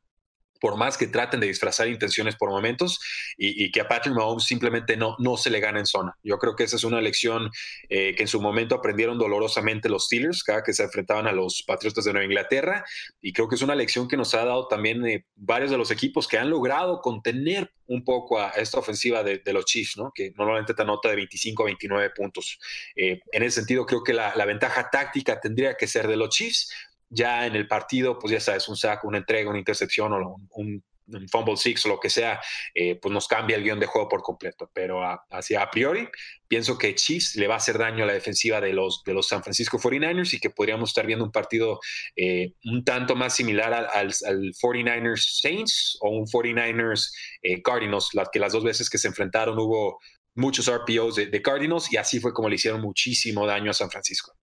por 0.60 0.76
más 0.76 0.96
que 0.96 1.06
traten 1.06 1.40
de 1.40 1.46
disfrazar 1.46 1.88
intenciones 1.88 2.36
por 2.36 2.50
momentos 2.50 3.00
y, 3.36 3.70
que 3.70 3.80
a 3.80 3.88
Patrick 3.88 4.14
Mahomes 4.14 4.44
simplemente 4.44 4.96
no, 4.96 5.16
no 5.18 5.36
se 5.36 5.50
le 5.50 5.60
gana 5.60 5.78
en 5.78 5.86
zona. 5.86 6.16
Yo 6.22 6.38
creo 6.38 6.54
que 6.54 6.64
esa 6.64 6.76
es 6.76 6.84
una 6.84 7.00
lección 7.00 7.50
eh, 7.88 8.14
que 8.14 8.22
en 8.22 8.28
su 8.28 8.40
momento 8.40 8.74
aprendieron 8.74 9.18
dolorosamente 9.18 9.88
los 9.88 10.06
Steelers 10.06 10.44
cada 10.44 10.62
que 10.62 10.72
se 10.72 10.82
enfrentaban 10.82 11.26
a 11.26 11.32
los 11.32 11.62
Patriotas 11.66 12.04
de 12.04 12.12
Nueva 12.12 12.26
Inglaterra 12.26 12.84
y 13.20 13.32
creo 13.32 13.48
que 13.48 13.54
es 13.54 13.62
una 13.62 13.74
lección 13.74 14.08
que 14.08 14.16
nos 14.16 14.34
ha 14.34 14.44
dado 14.44 14.68
también 14.68 15.06
eh, 15.06 15.26
varios 15.36 15.70
de 15.70 15.78
los 15.78 15.90
equipos 15.90 16.28
que 16.28 16.38
han 16.38 16.50
logrado 16.50 17.00
contener 17.00 17.72
un 17.86 18.04
poco 18.04 18.38
a 18.38 18.50
esta 18.50 18.78
ofensiva 18.78 19.24
de, 19.24 19.42
los 19.52 19.64
Chiefs, 19.64 19.96
¿no? 19.96 20.12
que 20.14 20.32
normalmente 20.36 20.74
te 20.74 20.82
anota 20.82 21.08
de 21.08 21.16
25 21.16 21.64
a 21.64 21.66
29 21.66 22.10
puntos. 22.10 22.58
Eh, 22.94 23.20
en 23.32 23.42
ese 23.42 23.56
sentido, 23.56 23.84
creo 23.84 24.04
que 24.04 24.12
la, 24.12 24.32
la 24.36 24.44
ventaja 24.44 24.88
táctica 24.90 25.40
tendría 25.40 25.74
que 25.74 25.88
ser 25.88 26.06
de 26.06 26.16
los 26.16 26.28
Chiefs, 26.28 26.70
ya 27.10 27.46
en 27.46 27.56
el 27.56 27.66
partido, 27.66 28.18
pues 28.18 28.32
ya 28.32 28.40
sabes, 28.40 28.68
un 28.68 28.76
saco, 28.76 29.08
una 29.08 29.18
entrega, 29.18 29.50
una 29.50 29.58
intercepción 29.58 30.12
o 30.12 30.36
un, 30.50 30.82
fumble 31.28 31.56
six 31.56 31.84
o 31.86 31.88
lo 31.88 31.98
que 31.98 32.08
sea, 32.08 32.40
eh, 32.72 32.94
pues 32.94 33.12
nos 33.12 33.26
cambia 33.26 33.56
el 33.56 33.64
guion 33.64 33.80
de 33.80 33.86
juego 33.86 34.08
por 34.08 34.22
completo. 34.22 34.70
Pero 34.72 35.00
hacia 35.28 35.60
a 35.60 35.68
priori, 35.68 36.08
pienso 36.46 36.78
que 36.78 36.94
Chiefs 36.94 37.34
le 37.34 37.48
va 37.48 37.54
a 37.54 37.56
hacer 37.56 37.78
daño 37.78 38.04
a 38.04 38.06
la 38.06 38.12
defensiva 38.12 38.60
de 38.60 38.72
los, 38.72 39.02
de 39.04 39.12
los 39.12 39.26
San 39.26 39.42
Francisco 39.42 39.76
49ers 39.76 40.34
y 40.34 40.38
que 40.38 40.50
podríamos 40.50 40.90
estar 40.90 41.06
viendo 41.06 41.24
un 41.24 41.32
partido 41.32 41.80
eh, 42.14 42.52
un 42.64 42.84
tanto 42.84 43.16
más 43.16 43.34
similar 43.34 43.74
al, 43.74 43.86
al, 44.24 44.52
49ers 44.52 45.40
Saints 45.40 45.98
o 46.00 46.10
un 46.10 46.26
49ers 46.26 47.12
eh, 47.42 47.60
Cardinals, 47.60 48.10
las 48.12 48.28
que 48.32 48.38
las 48.38 48.52
dos 48.52 48.62
veces 48.62 48.88
que 48.88 48.98
se 48.98 49.08
enfrentaron 49.08 49.58
hubo 49.58 49.98
muchos 50.36 50.70
RPOs 50.70 51.16
de, 51.16 51.26
de 51.26 51.42
Cardinals 51.42 51.92
y 51.92 51.96
así 51.96 52.20
fue 52.20 52.32
como 52.32 52.48
le 52.48 52.54
hicieron 52.54 52.80
muchísimo 52.80 53.46
daño 53.46 53.72
a 53.72 53.74
San 53.74 53.90
Francisco. 53.90 54.39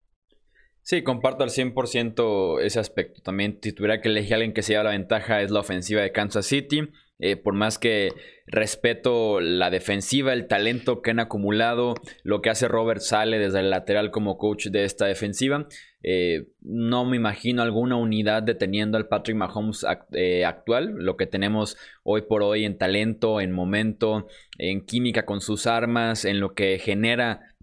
Sí, 0.87 1.03
comparto 1.03 1.42
al 1.42 1.51
100% 1.51 2.61
ese 2.61 2.79
aspecto. 2.79 3.20
También, 3.20 3.59
si 3.61 3.72
tuviera 3.72 4.01
que 4.01 4.09
elegir 4.09 4.35
a 4.35 4.37
alguien 4.37 4.53
que 4.53 4.62
se 4.62 4.72
lleva 4.72 4.85
la 4.85 4.90
ventaja, 4.90 5.42
es 5.42 5.51
la 5.51 5.59
ofensiva 5.59 6.01
de 6.01 6.12
Kansas 6.12 6.46
City. 6.46 6.90
Eh, 7.18 7.37
por 7.37 7.55
más 7.55 7.77
que 7.79 8.12
respeto 8.46 9.40
la 9.40 9.70
defensiva, 9.70 10.33
el 10.33 10.46
talento 10.46 11.03
que 11.03 11.11
han 11.11 11.18
acumulado, 11.18 11.94
lo 12.22 12.40
que 12.40 12.51
hace 12.51 12.68
Robert 12.68 13.01
Sale 13.01 13.40
desde 13.40 13.59
el 13.61 13.70
lateral 13.70 14.12
como 14.12 14.38
coach 14.38 14.68
de 14.68 14.85
esta 14.85 15.07
defensiva, 15.07 15.66
eh, 16.05 16.51
no 16.61 17.05
me 17.05 17.16
imagino 17.16 17.62
alguna 17.62 17.96
unidad 17.96 18.44
deteniendo 18.44 18.96
al 18.96 19.09
Patrick 19.09 19.37
Mahomes 19.37 19.85
eh, 20.12 20.44
actual, 20.44 20.94
lo 20.99 21.16
que 21.16 21.27
tenemos 21.27 21.77
hoy 22.05 22.22
por 22.22 22.44
hoy 22.44 22.64
en 22.64 22.79
talento, 22.79 23.40
en 23.40 23.51
momento, 23.51 24.29
en 24.57 24.87
química 24.87 25.25
con 25.25 25.40
sus 25.40 25.66
armas, 25.66 26.25
en 26.25 26.38
lo 26.38 26.55
que 26.55 26.79
genera 26.79 27.56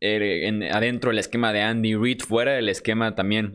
eh, 0.00 0.70
adentro 0.72 1.10
el 1.10 1.18
esquema 1.18 1.52
de 1.52 1.62
Andy 1.62 1.94
Reid, 1.94 2.20
fuera 2.20 2.52
del 2.52 2.68
esquema 2.68 3.14
también 3.14 3.54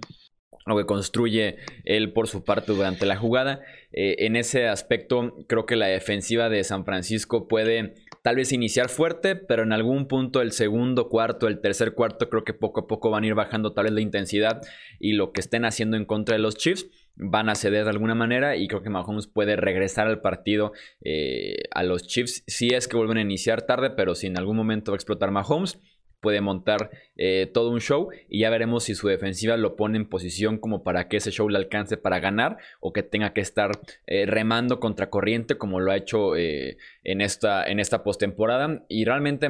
lo 0.69 0.77
que 0.77 0.85
construye 0.85 1.57
él 1.83 2.13
por 2.13 2.27
su 2.27 2.43
parte 2.43 2.71
durante 2.71 3.05
la 3.05 3.17
jugada. 3.17 3.61
Eh, 3.91 4.17
en 4.19 4.35
ese 4.35 4.67
aspecto 4.67 5.45
creo 5.47 5.65
que 5.65 5.75
la 5.75 5.87
defensiva 5.87 6.47
de 6.47 6.63
San 6.63 6.85
Francisco 6.85 7.47
puede 7.47 7.95
tal 8.21 8.35
vez 8.35 8.51
iniciar 8.51 8.89
fuerte, 8.89 9.35
pero 9.35 9.63
en 9.63 9.73
algún 9.73 10.07
punto 10.07 10.41
el 10.41 10.51
segundo 10.51 11.09
cuarto, 11.09 11.47
el 11.47 11.59
tercer 11.59 11.93
cuarto, 11.93 12.29
creo 12.29 12.43
que 12.43 12.53
poco 12.53 12.81
a 12.81 12.87
poco 12.87 13.09
van 13.09 13.23
a 13.23 13.27
ir 13.27 13.33
bajando 13.33 13.73
tal 13.73 13.85
vez 13.85 13.93
la 13.93 14.01
intensidad 14.01 14.61
y 14.99 15.13
lo 15.13 15.31
que 15.31 15.41
estén 15.41 15.65
haciendo 15.65 15.97
en 15.97 16.05
contra 16.05 16.35
de 16.35 16.41
los 16.41 16.55
Chiefs 16.55 16.87
van 17.15 17.49
a 17.49 17.55
ceder 17.55 17.83
de 17.83 17.89
alguna 17.89 18.15
manera 18.15 18.55
y 18.55 18.67
creo 18.67 18.81
que 18.81 18.89
Mahomes 18.89 19.27
puede 19.27 19.55
regresar 19.55 20.07
al 20.07 20.21
partido 20.21 20.71
eh, 21.01 21.63
a 21.71 21.83
los 21.83 22.05
Chiefs 22.05 22.43
si 22.47 22.69
es 22.69 22.87
que 22.87 22.95
vuelven 22.95 23.17
a 23.17 23.21
iniciar 23.21 23.63
tarde, 23.63 23.89
pero 23.89 24.15
si 24.15 24.27
en 24.27 24.37
algún 24.37 24.55
momento 24.55 24.91
va 24.91 24.95
a 24.95 24.97
explotar 24.97 25.31
Mahomes, 25.31 25.79
puede 26.21 26.41
montar 26.41 26.91
eh, 27.15 27.49
todo 27.53 27.69
un 27.69 27.79
show 27.79 28.09
y 28.27 28.39
ya 28.39 28.49
veremos 28.49 28.83
si 28.83 28.95
su 28.95 29.07
defensiva 29.07 29.57
lo 29.57 29.75
pone 29.75 29.97
en 29.97 30.07
posición 30.07 30.57
como 30.57 30.83
para 30.83 31.07
que 31.07 31.17
ese 31.17 31.31
show 31.31 31.49
le 31.49 31.57
alcance 31.57 31.97
para 31.97 32.19
ganar 32.19 32.57
o 32.79 32.93
que 32.93 33.03
tenga 33.03 33.33
que 33.33 33.41
estar 33.41 33.71
eh, 34.07 34.25
remando 34.25 34.79
contra 34.79 35.09
corriente 35.09 35.57
como 35.57 35.79
lo 35.79 35.91
ha 35.91 35.97
hecho 35.97 36.35
eh, 36.35 36.77
en 37.03 37.21
esta, 37.21 37.65
en 37.65 37.79
esta 37.79 38.03
postemporada 38.03 38.83
y 38.89 39.05
realmente 39.05 39.49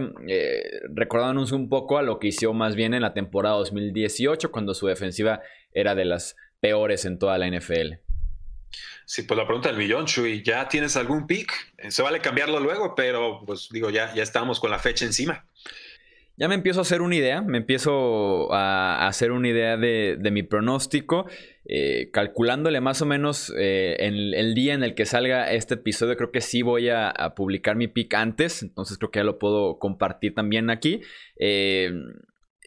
recordándonos 0.94 1.52
un 1.52 1.70
poco 1.70 1.98
a 1.98 2.04
lo 2.04 2.20
que 2.20 2.28
hizo 2.28 2.54
más 2.54 2.76
bien 2.76 2.94
en 2.94 3.02
la 3.02 3.14
temporada 3.14 3.56
2018 3.56 4.52
cuando 4.52 4.74
su 4.74 4.88
defensiva 4.88 5.42
era 5.74 5.96
de 5.96 6.06
las 6.06 6.36
peores 6.60 7.06
en 7.06 7.18
toda 7.20 7.38
la 7.38 7.48
NFL. 7.48 7.96
Sí, 9.06 9.24
pues 9.24 9.38
la 9.38 9.46
pregunta 9.46 9.70
del 9.70 9.78
millón, 9.78 10.06
Chuy, 10.06 10.44
¿ya 10.44 10.68
tienes 10.68 10.96
algún 10.96 11.26
pick? 11.26 11.52
Se 11.90 12.04
vale 12.04 12.20
cambiarlo 12.20 12.60
luego, 12.60 12.94
pero 12.94 13.44
pues 13.44 13.70
digo, 13.72 13.90
ya, 13.90 14.14
ya 14.14 14.22
estamos 14.22 14.60
con 14.60 14.70
la 14.70 14.78
fecha 14.78 15.06
encima 15.06 15.48
ya 16.40 16.48
me 16.48 16.56
empiezo 16.56 16.80
a 16.80 16.84
hacer 16.84 17.02
una 17.02 17.16
idea, 17.16 17.42
me 17.42 17.58
empiezo 17.58 18.52
a 18.54 19.06
hacer 19.08 19.34
una 19.34 19.50
idea 19.50 19.76
de, 19.76 20.18
mi 20.32 20.42
pronóstico, 20.42 21.28
eh, 21.66 22.10
calculándole 22.14 22.80
más 22.80 23.02
o 23.02 23.06
menos 23.06 23.54
eh, 23.58 23.98
en 24.00 24.16
el 24.16 24.56
día 24.56 24.74
en 24.74 24.84
el 24.84 24.96
que 24.96 25.06
salga 25.06 25.52
este 25.52 25.74
episodio, 25.74 26.16
creo 26.16 26.32
que 26.32 26.40
sí 26.40 26.62
voy 26.62 26.88
a, 26.90 27.14
publicar 27.36 27.76
mi 27.76 27.90
pick 27.90 28.14
antes, 28.14 28.64
entonces 28.64 28.98
creo 28.98 29.12
que 29.12 29.20
ya 29.20 29.26
lo 29.26 29.38
puedo 29.38 29.80
compartir 29.80 30.34
también 30.34 30.70
aquí. 30.70 31.02
Eh, 31.38 31.92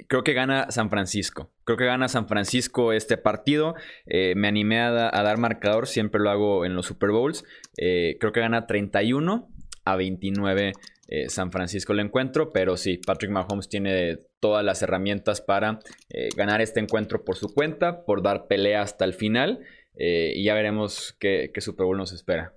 creo 0.06 0.22
que 0.22 0.34
gana 0.34 0.70
San 0.70 0.90
Francisco. 0.90 1.50
Creo 1.64 1.78
que 1.78 1.86
gana 1.86 2.08
San 2.08 2.28
Francisco 2.28 2.92
este 2.92 3.16
partido. 3.16 3.74
me 4.06 4.48
animé 4.48 4.80
a, 4.80 4.88
a, 4.88 5.22
dar 5.22 5.38
marcador, 5.38 5.86
siempre 5.86 6.20
lo 6.20 6.28
hago 6.28 6.66
en 6.66 6.74
los 6.74 6.84
Super 6.84 7.10
Bowls. 7.10 7.42
creo 7.74 8.32
que 8.32 8.40
gana 8.40 8.66
31 8.66 9.48
a 9.84 9.96
29 9.96 10.72
eh, 11.08 11.28
San 11.28 11.52
Francisco 11.52 11.92
el 11.92 12.00
encuentro, 12.00 12.52
pero 12.52 12.76
sí, 12.76 12.96
Patrick 12.96 13.30
Mahomes 13.30 13.68
tiene 13.68 14.18
todas 14.40 14.64
las 14.64 14.80
herramientas 14.82 15.40
para 15.40 15.80
eh, 16.08 16.30
ganar 16.34 16.62
este 16.62 16.80
encuentro 16.80 17.24
por 17.24 17.36
su 17.36 17.52
cuenta, 17.52 18.04
por 18.04 18.22
dar 18.22 18.46
pelea 18.46 18.80
hasta 18.82 19.04
el 19.04 19.12
final, 19.12 19.60
eh, 19.96 20.32
y 20.34 20.44
ya 20.44 20.54
veremos 20.54 21.14
qué, 21.18 21.52
Super 21.58 21.84
Bowl 21.84 21.98
nos 21.98 22.12
espera. 22.12 22.54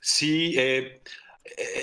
Sí, 0.00 0.56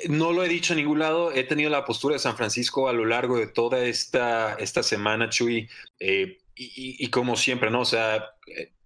no 0.08 0.32
lo 0.32 0.46
he 0.46 0.48
dicho 0.48 0.72
en 0.72 0.78
ningún 0.78 1.00
lado, 1.00 1.34
he 1.34 1.44
tenido 1.44 1.70
la 1.70 1.84
postura 1.84 2.14
de 2.14 2.20
San 2.20 2.38
Francisco 2.38 2.88
a 2.88 2.94
lo 2.94 3.06
largo 3.06 3.38
de 3.38 3.48
toda 3.48 3.84
esta, 3.84 4.56
esta 4.56 4.84
semana, 4.84 5.30
Chuy, 5.30 5.68
y, 6.00 6.38
y, 6.56 7.10
como 7.10 7.36
siempre, 7.36 7.72
¿no? 7.72 7.82
O 7.82 7.86
sea, 7.86 8.24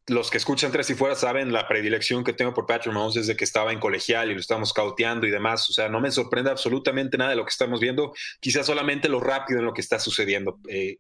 los 0.07 0.31
que 0.31 0.37
escuchan 0.37 0.71
Tres 0.71 0.89
y 0.89 0.95
Fuera 0.95 1.15
saben 1.15 1.51
la 1.51 1.67
predilección 1.67 2.23
que 2.23 2.31
tengo 2.31 2.53
por 2.53 2.65
Patrick 2.65 2.93
Mahomes 2.93 3.15
desde 3.15 3.35
que 3.35 3.43
estaba 3.43 3.73
en 3.73 3.79
colegial 3.79 4.31
y 4.31 4.33
lo 4.33 4.39
estamos 4.39 4.71
cauteando 4.71 5.27
y 5.27 5.31
demás. 5.31 5.69
O 5.69 5.73
sea, 5.73 5.89
no 5.89 5.99
me 5.99 6.11
sorprende 6.11 6.49
absolutamente 6.49 7.17
nada 7.17 7.31
de 7.31 7.35
lo 7.35 7.43
que 7.43 7.51
estamos 7.51 7.81
viendo, 7.81 8.13
quizás 8.39 8.65
solamente 8.65 9.09
lo 9.09 9.19
rápido 9.19 9.59
en 9.59 9.65
lo 9.65 9.73
que 9.73 9.81
está 9.81 9.99
sucediendo. 9.99 10.59
Eh, 10.69 10.97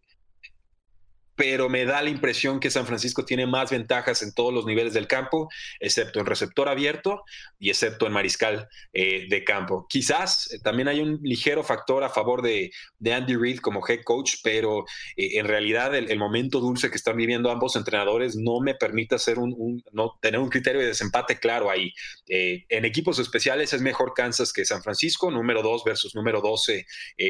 pero 1.37 1.69
me 1.69 1.85
da 1.85 2.01
la 2.01 2.09
impresión 2.09 2.59
que 2.59 2.71
San 2.71 2.87
Francisco 2.87 3.23
tiene 3.23 3.45
más 3.45 3.69
ventajas 3.69 4.23
en 4.23 4.33
todos 4.33 4.51
los 4.51 4.65
niveles 4.65 4.93
del 4.93 5.07
campo, 5.07 5.49
excepto 5.79 6.19
en 6.19 6.25
receptor 6.25 6.67
abierto 6.67 7.21
y 7.59 7.69
excepto 7.69 8.07
en 8.07 8.13
mariscal 8.13 8.67
eh, 8.91 9.27
de 9.29 9.43
campo. 9.43 9.85
Quizás 9.87 10.51
eh, 10.51 10.59
también 10.63 10.87
hay 10.87 10.99
un 10.99 11.19
ligero 11.21 11.63
factor 11.63 12.03
a 12.03 12.09
favor 12.09 12.41
de, 12.41 12.71
Andy 13.05 13.35
Reid 13.35 13.59
como 13.59 13.87
head 13.87 14.01
coach, 14.03 14.37
pero 14.43 14.85
eh, 15.15 15.37
en 15.37 15.45
realidad 15.45 15.95
el, 15.95 16.17
momento 16.17 16.59
dulce 16.59 16.89
que 16.89 16.97
están 16.97 17.15
viviendo 17.15 17.51
ambos 17.51 17.75
entrenadores 17.75 18.35
no 18.35 18.59
me 18.59 18.73
permite 18.73 19.13
hacer 19.13 19.37
un, 19.37 19.83
no, 19.91 20.17
tener 20.19 20.39
un 20.39 20.49
criterio 20.49 20.81
de 20.81 20.87
desempate 20.87 21.39
claro 21.39 21.69
ahí. 21.69 21.93
en 22.27 22.85
equipos 22.85 23.19
especiales 23.19 23.71
es 23.73 23.81
mejor 23.81 24.13
Kansas 24.15 24.51
que 24.51 24.65
San 24.65 24.81
Francisco, 24.81 25.29
número 25.29 25.61
2 25.61 25.83
versus 25.85 26.15
número 26.15 26.41
12 26.41 26.85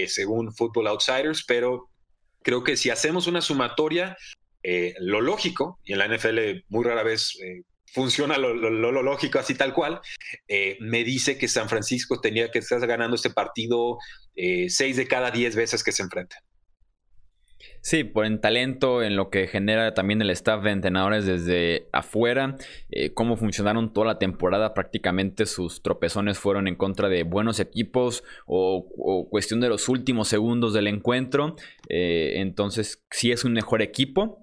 según 0.07 0.53
Football 0.53 0.87
Outsiders, 0.87 1.43
pero 1.45 1.89
creo 2.47 2.63
que 2.63 2.77
si 2.77 2.89
hacemos 2.89 3.27
una 3.27 3.41
sumatoria, 3.41 4.15
eh, 4.63 4.93
lo 5.01 5.19
lógico, 5.19 5.81
y 5.83 5.91
en 5.91 5.99
la 5.99 6.07
NFL 6.07 6.63
muy 6.69 6.85
rara 6.85 7.03
vez 7.03 7.37
eh, 7.43 7.63
funciona 7.91 8.37
lo, 8.37 8.53
lógico 8.53 9.37
así 9.37 9.53
tal 9.53 9.73
cual, 9.73 9.99
eh, 10.47 10.77
me 10.79 11.03
dice 11.03 11.37
que 11.37 11.49
San 11.49 11.67
Francisco 11.67 12.21
tenía 12.21 12.49
que 12.49 12.59
estar 12.59 12.79
ganando 12.87 13.17
este 13.17 13.31
partido 13.31 13.97
seis 14.69 14.95
de 14.95 15.07
cada 15.07 15.29
diez 15.29 15.57
veces 15.57 15.83
que 15.83 15.91
se 15.91 16.03
enfrenta. 16.03 16.37
Sí, 17.87 18.03
por 18.03 18.25
el 18.25 18.41
talento, 18.41 19.01
en 19.01 19.15
lo 19.15 19.29
que 19.29 19.47
genera 19.47 19.93
también 19.93 20.21
el 20.21 20.29
staff 20.31 20.61
de 20.61 20.71
entrenadores 20.71 21.25
desde 21.25 21.87
afuera, 21.93 22.57
eh, 22.91 23.13
cómo 23.13 23.37
funcionaron 23.37 23.93
toda 23.93 24.07
la 24.07 24.19
temporada, 24.19 24.73
prácticamente 24.73 25.45
sus 25.45 25.81
tropezones 25.83 26.37
fueron 26.37 26.67
en 26.67 26.75
contra 26.75 27.07
de 27.07 27.23
buenos 27.23 27.61
equipos 27.61 28.25
o, 28.45 28.89
cuestión 29.29 29.61
de 29.61 29.69
los 29.69 29.87
últimos 29.87 30.27
segundos 30.27 30.73
del 30.73 30.87
encuentro, 30.87 31.55
eh, 31.87 32.33
entonces 32.41 33.05
sí 33.09 33.31
es 33.31 33.45
un 33.45 33.53
mejor 33.53 33.81
equipo. 33.81 34.41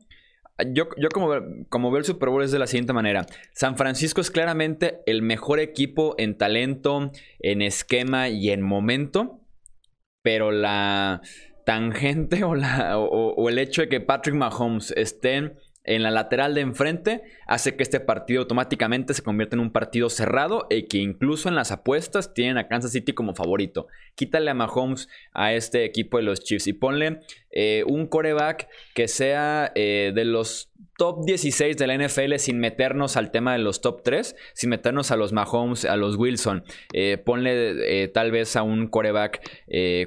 Yo, 0.73 0.89
yo 0.97 1.11
como 1.11 1.91
veo 1.91 1.99
el 1.99 2.05
Super 2.07 2.31
Bowl 2.31 2.45
es 2.45 2.51
de 2.51 2.59
la 2.59 2.67
siguiente 2.67 2.95
manera. 2.95 3.27
San 3.53 3.77
Francisco 3.77 4.23
es 4.23 4.31
claramente 4.31 5.01
el 5.05 5.21
mejor 5.21 5.61
equipo 5.61 6.15
en 6.17 6.39
talento, 6.39 7.13
en 7.41 7.61
esquema 7.61 8.31
y 8.31 8.49
en 8.49 8.63
momento. 8.63 9.43
Pero 10.23 10.51
la, 10.51 11.21
tangente 11.65 12.43
o, 12.45 13.49
el 13.49 13.59
hecho 13.59 13.83
de 13.83 13.89
que 13.89 14.01
Patrick 14.01 14.35
Mahomes 14.35 14.93
esté 14.97 15.53
en 15.85 16.03
la 16.03 16.11
lateral 16.11 16.55
de 16.55 16.63
enfrente 16.63 17.23
hace 17.47 17.77
que 17.77 17.83
este 17.83 18.01
partido 18.01 18.41
automáticamente 18.41 19.13
se 19.13 19.23
convierta 19.23 19.57
en 19.57 19.61
un 19.61 19.71
partido 19.71 20.09
cerrado 20.09 20.67
y 20.71 20.85
que 20.85 20.97
incluso 20.97 21.49
en 21.49 21.55
las 21.55 21.73
apuestas 21.73 22.33
tienen 22.33 22.57
a 22.57 22.69
Kansas 22.69 22.93
City 22.93 23.13
como 23.13 23.35
favorito. 23.35 23.87
Quítale 24.15 24.51
a 24.51 24.55
Mahomes 24.55 25.09
a 25.33 25.53
este 25.53 25.85
equipo 25.85 26.17
de 26.17 26.23
los 26.23 26.41
Chiefs 26.41 26.67
y 26.69 26.73
ponle 26.73 27.21
eh, 27.57 27.85
un 27.87 28.09
coreback 28.09 28.69
que 28.95 29.07
sea 29.07 29.71
eh, 29.77 30.11
de 30.13 30.25
los 30.25 30.73
top 30.99 31.25
16 31.25 31.77
de 31.77 31.87
la 31.87 31.97
NFL 31.97 32.35
sin 32.39 32.59
meternos 32.59 33.17
al 33.17 33.31
tema 33.31 33.53
de 33.53 33.61
los 33.61 33.81
top 33.81 34.03
3, 34.03 34.35
sin 34.55 34.71
meternos 34.71 35.13
a 35.13 35.17
los 35.17 35.33
Mahomes, 35.33 35.85
a 35.85 35.97
los 35.97 36.17
Wilson. 36.17 36.65
Eh, 36.93 37.17
ponle 37.17 38.09
tal 38.09 38.33
vez 38.33 38.57
a 38.57 38.63
un 38.63 38.89
coreback 38.89 39.41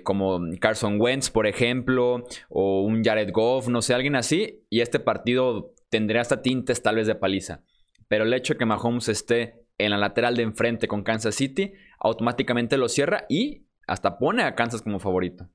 como 0.04 0.40
Carson 0.60 1.00
Wentz, 1.00 1.30
por 1.30 1.48
ejemplo, 1.48 2.26
o 2.50 2.82
un 2.82 3.04
Jared 3.04 3.32
Goff, 3.32 3.70
no 3.70 3.82
sé, 3.82 3.94
alguien 3.94 4.16
así, 4.16 4.66
y 4.70 4.82
este 4.82 5.00
partido 5.00 5.74
tendría 5.90 6.22
hasta 6.22 6.42
tintes 6.42 6.82
tal 6.82 6.96
vez 6.96 7.08
de 7.08 7.16
paliza. 7.16 7.64
Pero 8.08 8.26
el 8.26 8.34
hecho 8.34 8.54
de 8.54 8.60
que 8.60 8.66
Mahomes 8.66 9.10
esté 9.10 9.66
en 9.78 9.92
la 9.92 9.98
lateral 9.98 10.36
de 10.36 10.44
enfrente 10.44 10.88
con 10.88 11.04
Kansas 11.04 11.36
City, 11.36 11.74
automáticamente 12.00 12.78
lo 12.78 12.90
cierra 12.90 13.26
y 13.30 13.68
hasta 13.88 14.18
pone 14.18 14.44
a 14.44 14.56
Kansas 14.56 14.82
como 14.82 15.00
favorito. 15.00 15.50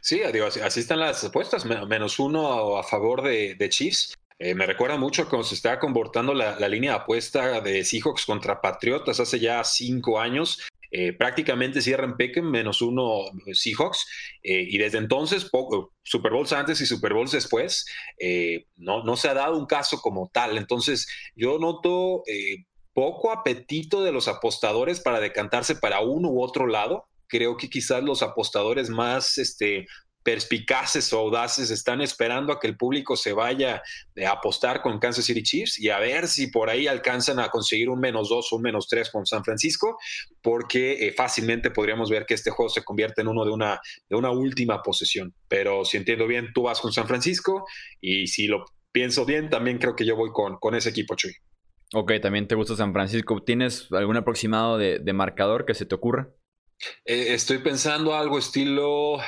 Sí, 0.00 0.20
digo, 0.32 0.46
así, 0.46 0.80
están 0.80 1.00
las 1.00 1.24
apuestas, 1.24 1.64
menos 1.64 2.18
uno 2.18 2.78
a 2.78 2.82
favor 2.82 3.22
de, 3.22 3.68
Chiefs. 3.68 4.14
Eh, 4.38 4.54
me 4.54 4.66
recuerda 4.66 4.96
mucho 4.96 5.28
cómo 5.28 5.42
se 5.42 5.56
estaba 5.56 5.80
comportando 5.80 6.32
la, 6.32 6.68
línea 6.68 6.92
de 6.92 6.98
apuesta 6.98 7.60
de 7.60 7.84
Seahawks 7.84 8.24
contra 8.24 8.60
Patriotas 8.60 9.20
hace 9.20 9.38
ya 9.40 9.62
cinco 9.64 10.20
años. 10.20 10.66
Eh, 10.90 11.12
prácticamente 11.12 11.82
cierran 11.82 12.16
Pecken 12.16 12.50
menos 12.50 12.80
uno 12.80 13.24
Seahawks 13.52 14.06
eh, 14.42 14.64
y 14.68 14.78
desde 14.78 14.96
entonces, 14.96 15.50
Super 16.02 16.32
Bowls 16.32 16.52
antes 16.54 16.80
y 16.80 16.86
Super 16.86 17.12
Bowls 17.12 17.32
después, 17.32 17.84
no, 18.76 19.04
no 19.04 19.16
se 19.16 19.28
ha 19.28 19.34
dado 19.34 19.58
un 19.58 19.66
caso 19.66 20.00
como 20.00 20.30
tal. 20.32 20.56
Entonces 20.56 21.08
yo 21.34 21.58
noto 21.58 22.22
poco 22.94 23.30
apetito 23.30 24.02
de 24.02 24.12
los 24.12 24.28
apostadores 24.28 25.00
para 25.00 25.20
decantarse 25.20 25.76
para 25.76 26.00
uno 26.00 26.30
u 26.30 26.42
otro 26.42 26.66
lado 26.66 27.06
creo 27.28 27.56
que 27.56 27.68
quizás 27.70 28.02
los 28.02 28.22
apostadores 28.22 28.90
más 28.90 29.38
este, 29.38 29.86
perspicaces 30.28 31.10
o 31.14 31.20
audaces 31.20 31.70
están 31.70 32.02
esperando 32.02 32.52
a 32.52 32.60
que 32.60 32.66
el 32.66 32.76
público 32.76 33.16
se 33.16 33.32
vaya 33.32 33.82
a 34.26 34.30
apostar 34.30 34.82
con 34.82 34.98
Kansas 34.98 35.24
City 35.24 35.42
Chiefs 35.42 35.78
y 35.78 35.88
a 35.88 35.98
ver 35.98 36.28
si 36.28 36.48
por 36.48 36.68
ahí 36.68 36.86
alcanzan 36.86 37.38
a 37.38 37.48
conseguir 37.48 37.88
un 37.88 37.98
menos 37.98 38.28
dos 38.28 38.52
o 38.52 38.56
un 38.56 38.62
menos 38.62 38.88
tres 38.88 39.10
con 39.10 39.24
San 39.24 39.42
Francisco, 39.42 39.96
porque 40.42 41.06
eh, 41.06 41.12
fácilmente 41.12 41.70
podríamos 41.70 42.10
ver 42.10 42.26
que 42.26 42.34
este 42.34 42.50
juego 42.50 42.68
se 42.68 42.84
convierte 42.84 43.22
en 43.22 43.28
uno 43.28 43.42
de 43.44 43.52
una, 43.52 43.80
de 44.06 44.16
una 44.16 44.30
última 44.30 44.82
posesión. 44.82 45.34
Pero 45.48 45.86
si 45.86 45.96
entiendo 45.96 46.26
bien, 46.26 46.52
tú 46.52 46.64
vas 46.64 46.80
con 46.80 46.92
San 46.92 47.06
Francisco 47.06 47.66
y 47.98 48.26
si 48.26 48.48
lo 48.48 48.66
pienso 48.92 49.24
bien, 49.24 49.48
también 49.48 49.78
creo 49.78 49.96
que 49.96 50.04
yo 50.04 50.14
voy 50.14 50.30
con, 50.32 50.58
con 50.58 50.74
ese 50.74 50.90
equipo, 50.90 51.14
Chuy. 51.14 51.32
Ok, 51.94 52.12
también 52.20 52.46
te 52.46 52.54
gusta 52.54 52.76
San 52.76 52.92
Francisco. 52.92 53.42
¿Tienes 53.42 53.90
algún 53.92 54.18
aproximado 54.18 54.76
de, 54.76 54.98
de 54.98 55.12
marcador 55.14 55.64
que 55.64 55.72
se 55.72 55.86
te 55.86 55.94
ocurra? 55.94 56.28
Eh, 57.04 57.34
estoy 57.34 57.58
pensando 57.58 58.14
algo 58.14 58.38
estilo 58.38 59.18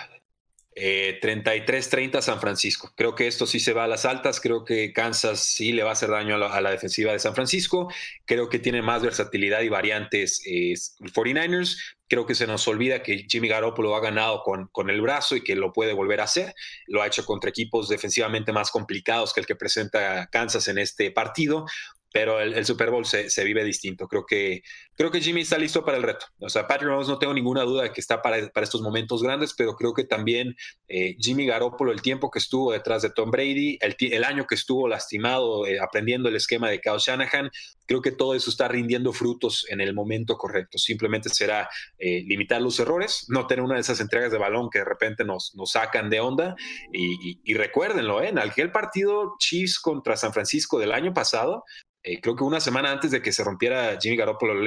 33-30 0.75 2.19
eh, 2.19 2.23
San 2.23 2.41
Francisco. 2.41 2.93
Creo 2.97 3.15
que 3.15 3.27
esto 3.27 3.47
sí 3.47 3.61
se 3.61 3.73
va 3.73 3.85
a 3.85 3.89
las 3.89 4.05
altas. 4.05 4.41
Creo 4.41 4.65
que 4.65 4.93
Kansas 4.93 5.41
sí 5.41 5.73
le 5.73 5.83
va 5.83 5.91
a 5.91 5.93
hacer 5.93 6.11
daño 6.11 6.37
a 6.37 6.61
la, 6.61 6.71
defensiva 6.71 7.13
de 7.13 7.19
San 7.19 7.35
Francisco. 7.35 7.93
Creo 8.25 8.49
que 8.49 8.59
tiene 8.59 8.81
más 8.81 9.03
versatilidad 9.03 9.61
y 9.63 9.69
variantes 9.69 10.41
49ers. 10.45 11.77
Creo 12.09 12.25
que 12.25 12.35
se 12.35 12.47
nos 12.47 12.67
olvida 12.67 13.03
que 13.03 13.27
Jimmy 13.29 13.49
Garoppolo 13.49 13.95
ha 13.95 14.01
ganado 14.01 14.43
con, 14.43 14.91
el 14.91 15.01
brazo 15.01 15.37
y 15.37 15.43
que 15.43 15.57
lo 15.57 15.73
puede 15.73 15.93
volver 15.93 16.21
a 16.21 16.25
hacer. 16.25 16.55
Lo 16.87 17.03
ha 17.03 17.07
hecho 17.07 17.27
contra 17.27 17.51
equipos 17.51 17.89
defensivamente 17.89 18.53
más 18.53 18.71
complicados 18.71 19.35
que 19.35 19.41
el 19.41 19.47
que 19.47 19.57
presenta 19.57 20.29
Kansas 20.31 20.69
en 20.69 20.79
este 20.79 21.11
partido 21.11 21.67
pero 22.13 22.41
el, 22.41 22.65
Super 22.67 22.91
Bowl 22.91 23.07
se, 23.07 23.45
vive 23.45 23.65
distinto. 23.65 24.09
Creo 24.09 24.27
que, 24.27 24.63
creo 25.01 25.11
que 25.11 25.23
Jimmy 25.23 25.41
está 25.41 25.57
listo 25.57 25.83
para 25.83 25.97
el 25.97 26.03
reto. 26.03 26.27
O 26.41 26.51
sea, 26.51 26.67
Patrick 26.67 26.91
Mahomes 26.91 27.09
no 27.09 27.19
tengo 27.19 27.33
ninguna 27.33 27.63
duda 27.63 27.85
de 27.85 27.91
que 27.91 28.03
está 28.03 28.21
para, 28.21 28.51
para 28.51 28.65
estos 28.65 28.83
momentos 28.83 29.23
grandes, 29.23 29.55
pero 29.57 29.75
creo 29.75 29.95
que 29.95 30.05
también 30.05 30.55
eh, 30.89 31.17
Jimmy 31.19 31.47
Garoppolo, 31.47 31.91
el 31.91 32.03
tiempo 32.03 32.31
que 32.31 32.39
estuvo 32.39 32.73
detrás 32.73 33.01
de 33.01 33.09
Tom 33.09 33.31
Brady, 33.31 33.79
el, 33.81 34.25
año 34.25 34.47
que 34.47 34.57
estuvo 34.57 34.87
lastimado 34.89 35.67
eh, 35.67 35.81
aprendiendo 35.81 36.29
el 36.29 36.37
esquema 36.37 36.69
de 36.69 36.83
Kyle 36.83 36.99
Shanahan, 36.99 37.51
creo 37.87 38.03
que 38.03 38.13
todo 38.13 38.35
eso 38.35 38.51
está 38.51 38.69
rindiendo 38.69 39.15
frutos 39.15 39.65
en 39.71 39.81
el 39.81 39.95
momento 39.95 40.37
correcto. 40.37 40.77
Simplemente 40.77 41.31
será 41.31 41.71
eh, 41.97 42.23
limitar 42.27 42.61
los 42.61 42.79
errores, 42.79 43.25
no 43.29 43.47
tener 43.47 43.65
una 43.65 43.77
de 43.77 43.81
esas 43.81 44.01
entregas 44.01 44.31
de 44.33 44.37
balón 44.37 44.69
que 44.69 44.81
de 44.81 44.85
repente 44.85 45.25
nos, 45.25 45.55
nos 45.55 45.71
sacan 45.71 46.11
de 46.11 46.21
onda. 46.21 46.57
Y, 46.93 47.41
y, 47.43 47.55
recuérdenlo, 47.55 48.23
en 48.23 48.39
aquel 48.39 48.71
partido 48.71 49.33
Chiefs 49.39 49.81
contra 49.81 50.19
San 50.19 50.35
Francisco 50.35 50.79
del 50.79 50.93
año 50.93 51.15
pasado, 51.15 51.65
eh, 52.03 52.19
creo 52.21 52.35
que 52.35 52.45
una 52.45 52.61
semana 52.61 52.91
antes 52.91 53.11
de 53.11 53.21
que 53.21 53.31
se 53.31 53.45
rompiera 53.45 53.99
Jimmy 54.01 54.17
Garoppolo 54.17 54.55
el 54.55 54.65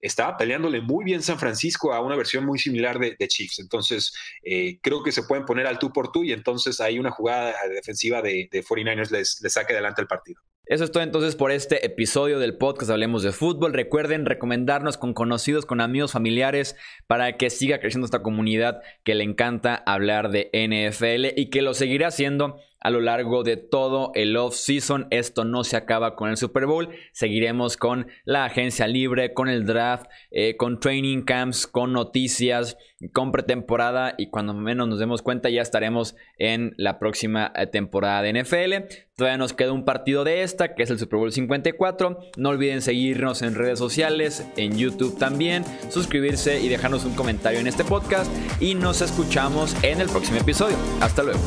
Estaba 0.00 0.36
peleándole 0.36 0.80
muy 0.80 1.04
bien 1.04 1.22
San 1.22 1.38
Francisco 1.38 1.92
a 1.92 2.00
una 2.00 2.16
versión 2.16 2.44
muy 2.44 2.58
similar 2.58 2.98
de, 2.98 3.16
Chiefs. 3.28 3.58
Entonces, 3.58 4.14
eh, 4.42 4.78
creo 4.82 5.02
que 5.02 5.10
se 5.10 5.22
pueden 5.22 5.44
poner 5.44 5.66
al 5.66 5.78
tú 5.78 5.92
por 5.92 6.12
tú 6.12 6.22
y 6.22 6.32
entonces 6.32 6.80
hay 6.80 6.98
una 6.98 7.10
jugada 7.10 7.54
defensiva 7.68 8.22
de, 8.22 8.48
49ers 8.50 9.10
les, 9.10 9.40
les 9.42 9.52
saque 9.52 9.72
adelante 9.72 10.02
el 10.02 10.08
partido. 10.08 10.40
Eso 10.66 10.82
es 10.82 10.90
todo 10.90 11.04
entonces 11.04 11.36
por 11.36 11.52
este 11.52 11.86
episodio 11.86 12.40
del 12.40 12.56
podcast 12.56 12.90
Hablemos 12.90 13.22
de 13.22 13.30
Fútbol. 13.30 13.72
Recuerden 13.72 14.26
recomendarnos 14.26 14.98
con 14.98 15.14
conocidos, 15.14 15.64
con 15.64 15.80
amigos, 15.80 16.10
familiares, 16.10 16.74
para 17.06 17.36
que 17.36 17.50
siga 17.50 17.78
creciendo 17.78 18.04
esta 18.04 18.24
comunidad 18.24 18.80
que 19.04 19.14
le 19.14 19.22
encanta 19.22 19.76
hablar 19.76 20.30
de 20.30 20.50
NFL 20.52 21.38
y 21.40 21.50
que 21.50 21.62
lo 21.62 21.72
seguirá 21.72 22.08
haciendo 22.08 22.60
a 22.86 22.90
lo 22.90 23.00
largo 23.00 23.42
de 23.42 23.56
todo 23.56 24.12
el 24.14 24.36
off-season. 24.36 25.08
Esto 25.10 25.44
no 25.44 25.64
se 25.64 25.76
acaba 25.76 26.14
con 26.14 26.30
el 26.30 26.36
Super 26.36 26.66
Bowl. 26.66 26.90
Seguiremos 27.10 27.76
con 27.76 28.06
la 28.24 28.44
agencia 28.44 28.86
libre, 28.86 29.34
con 29.34 29.48
el 29.48 29.66
draft, 29.66 30.06
eh, 30.30 30.56
con 30.56 30.78
training 30.78 31.22
camps, 31.22 31.66
con 31.66 31.92
noticias, 31.92 32.78
con 33.12 33.32
pretemporada 33.32 34.14
y 34.16 34.30
cuando 34.30 34.54
menos 34.54 34.86
nos 34.86 35.00
demos 35.00 35.20
cuenta 35.22 35.50
ya 35.50 35.62
estaremos 35.62 36.14
en 36.38 36.74
la 36.76 37.00
próxima 37.00 37.52
eh, 37.56 37.66
temporada 37.66 38.22
de 38.22 38.40
NFL. 38.40 38.94
Todavía 39.16 39.36
nos 39.36 39.52
queda 39.52 39.72
un 39.72 39.84
partido 39.84 40.22
de 40.22 40.44
esta, 40.44 40.76
que 40.76 40.84
es 40.84 40.90
el 40.90 41.00
Super 41.00 41.18
Bowl 41.18 41.32
54. 41.32 42.20
No 42.36 42.50
olviden 42.50 42.82
seguirnos 42.82 43.42
en 43.42 43.56
redes 43.56 43.80
sociales, 43.80 44.46
en 44.56 44.78
YouTube 44.78 45.18
también, 45.18 45.64
suscribirse 45.90 46.60
y 46.60 46.68
dejarnos 46.68 47.04
un 47.04 47.16
comentario 47.16 47.58
en 47.58 47.66
este 47.66 47.82
podcast. 47.82 48.30
Y 48.60 48.76
nos 48.76 49.02
escuchamos 49.02 49.74
en 49.82 50.00
el 50.00 50.08
próximo 50.08 50.38
episodio. 50.38 50.76
Hasta 51.00 51.24
luego. 51.24 51.40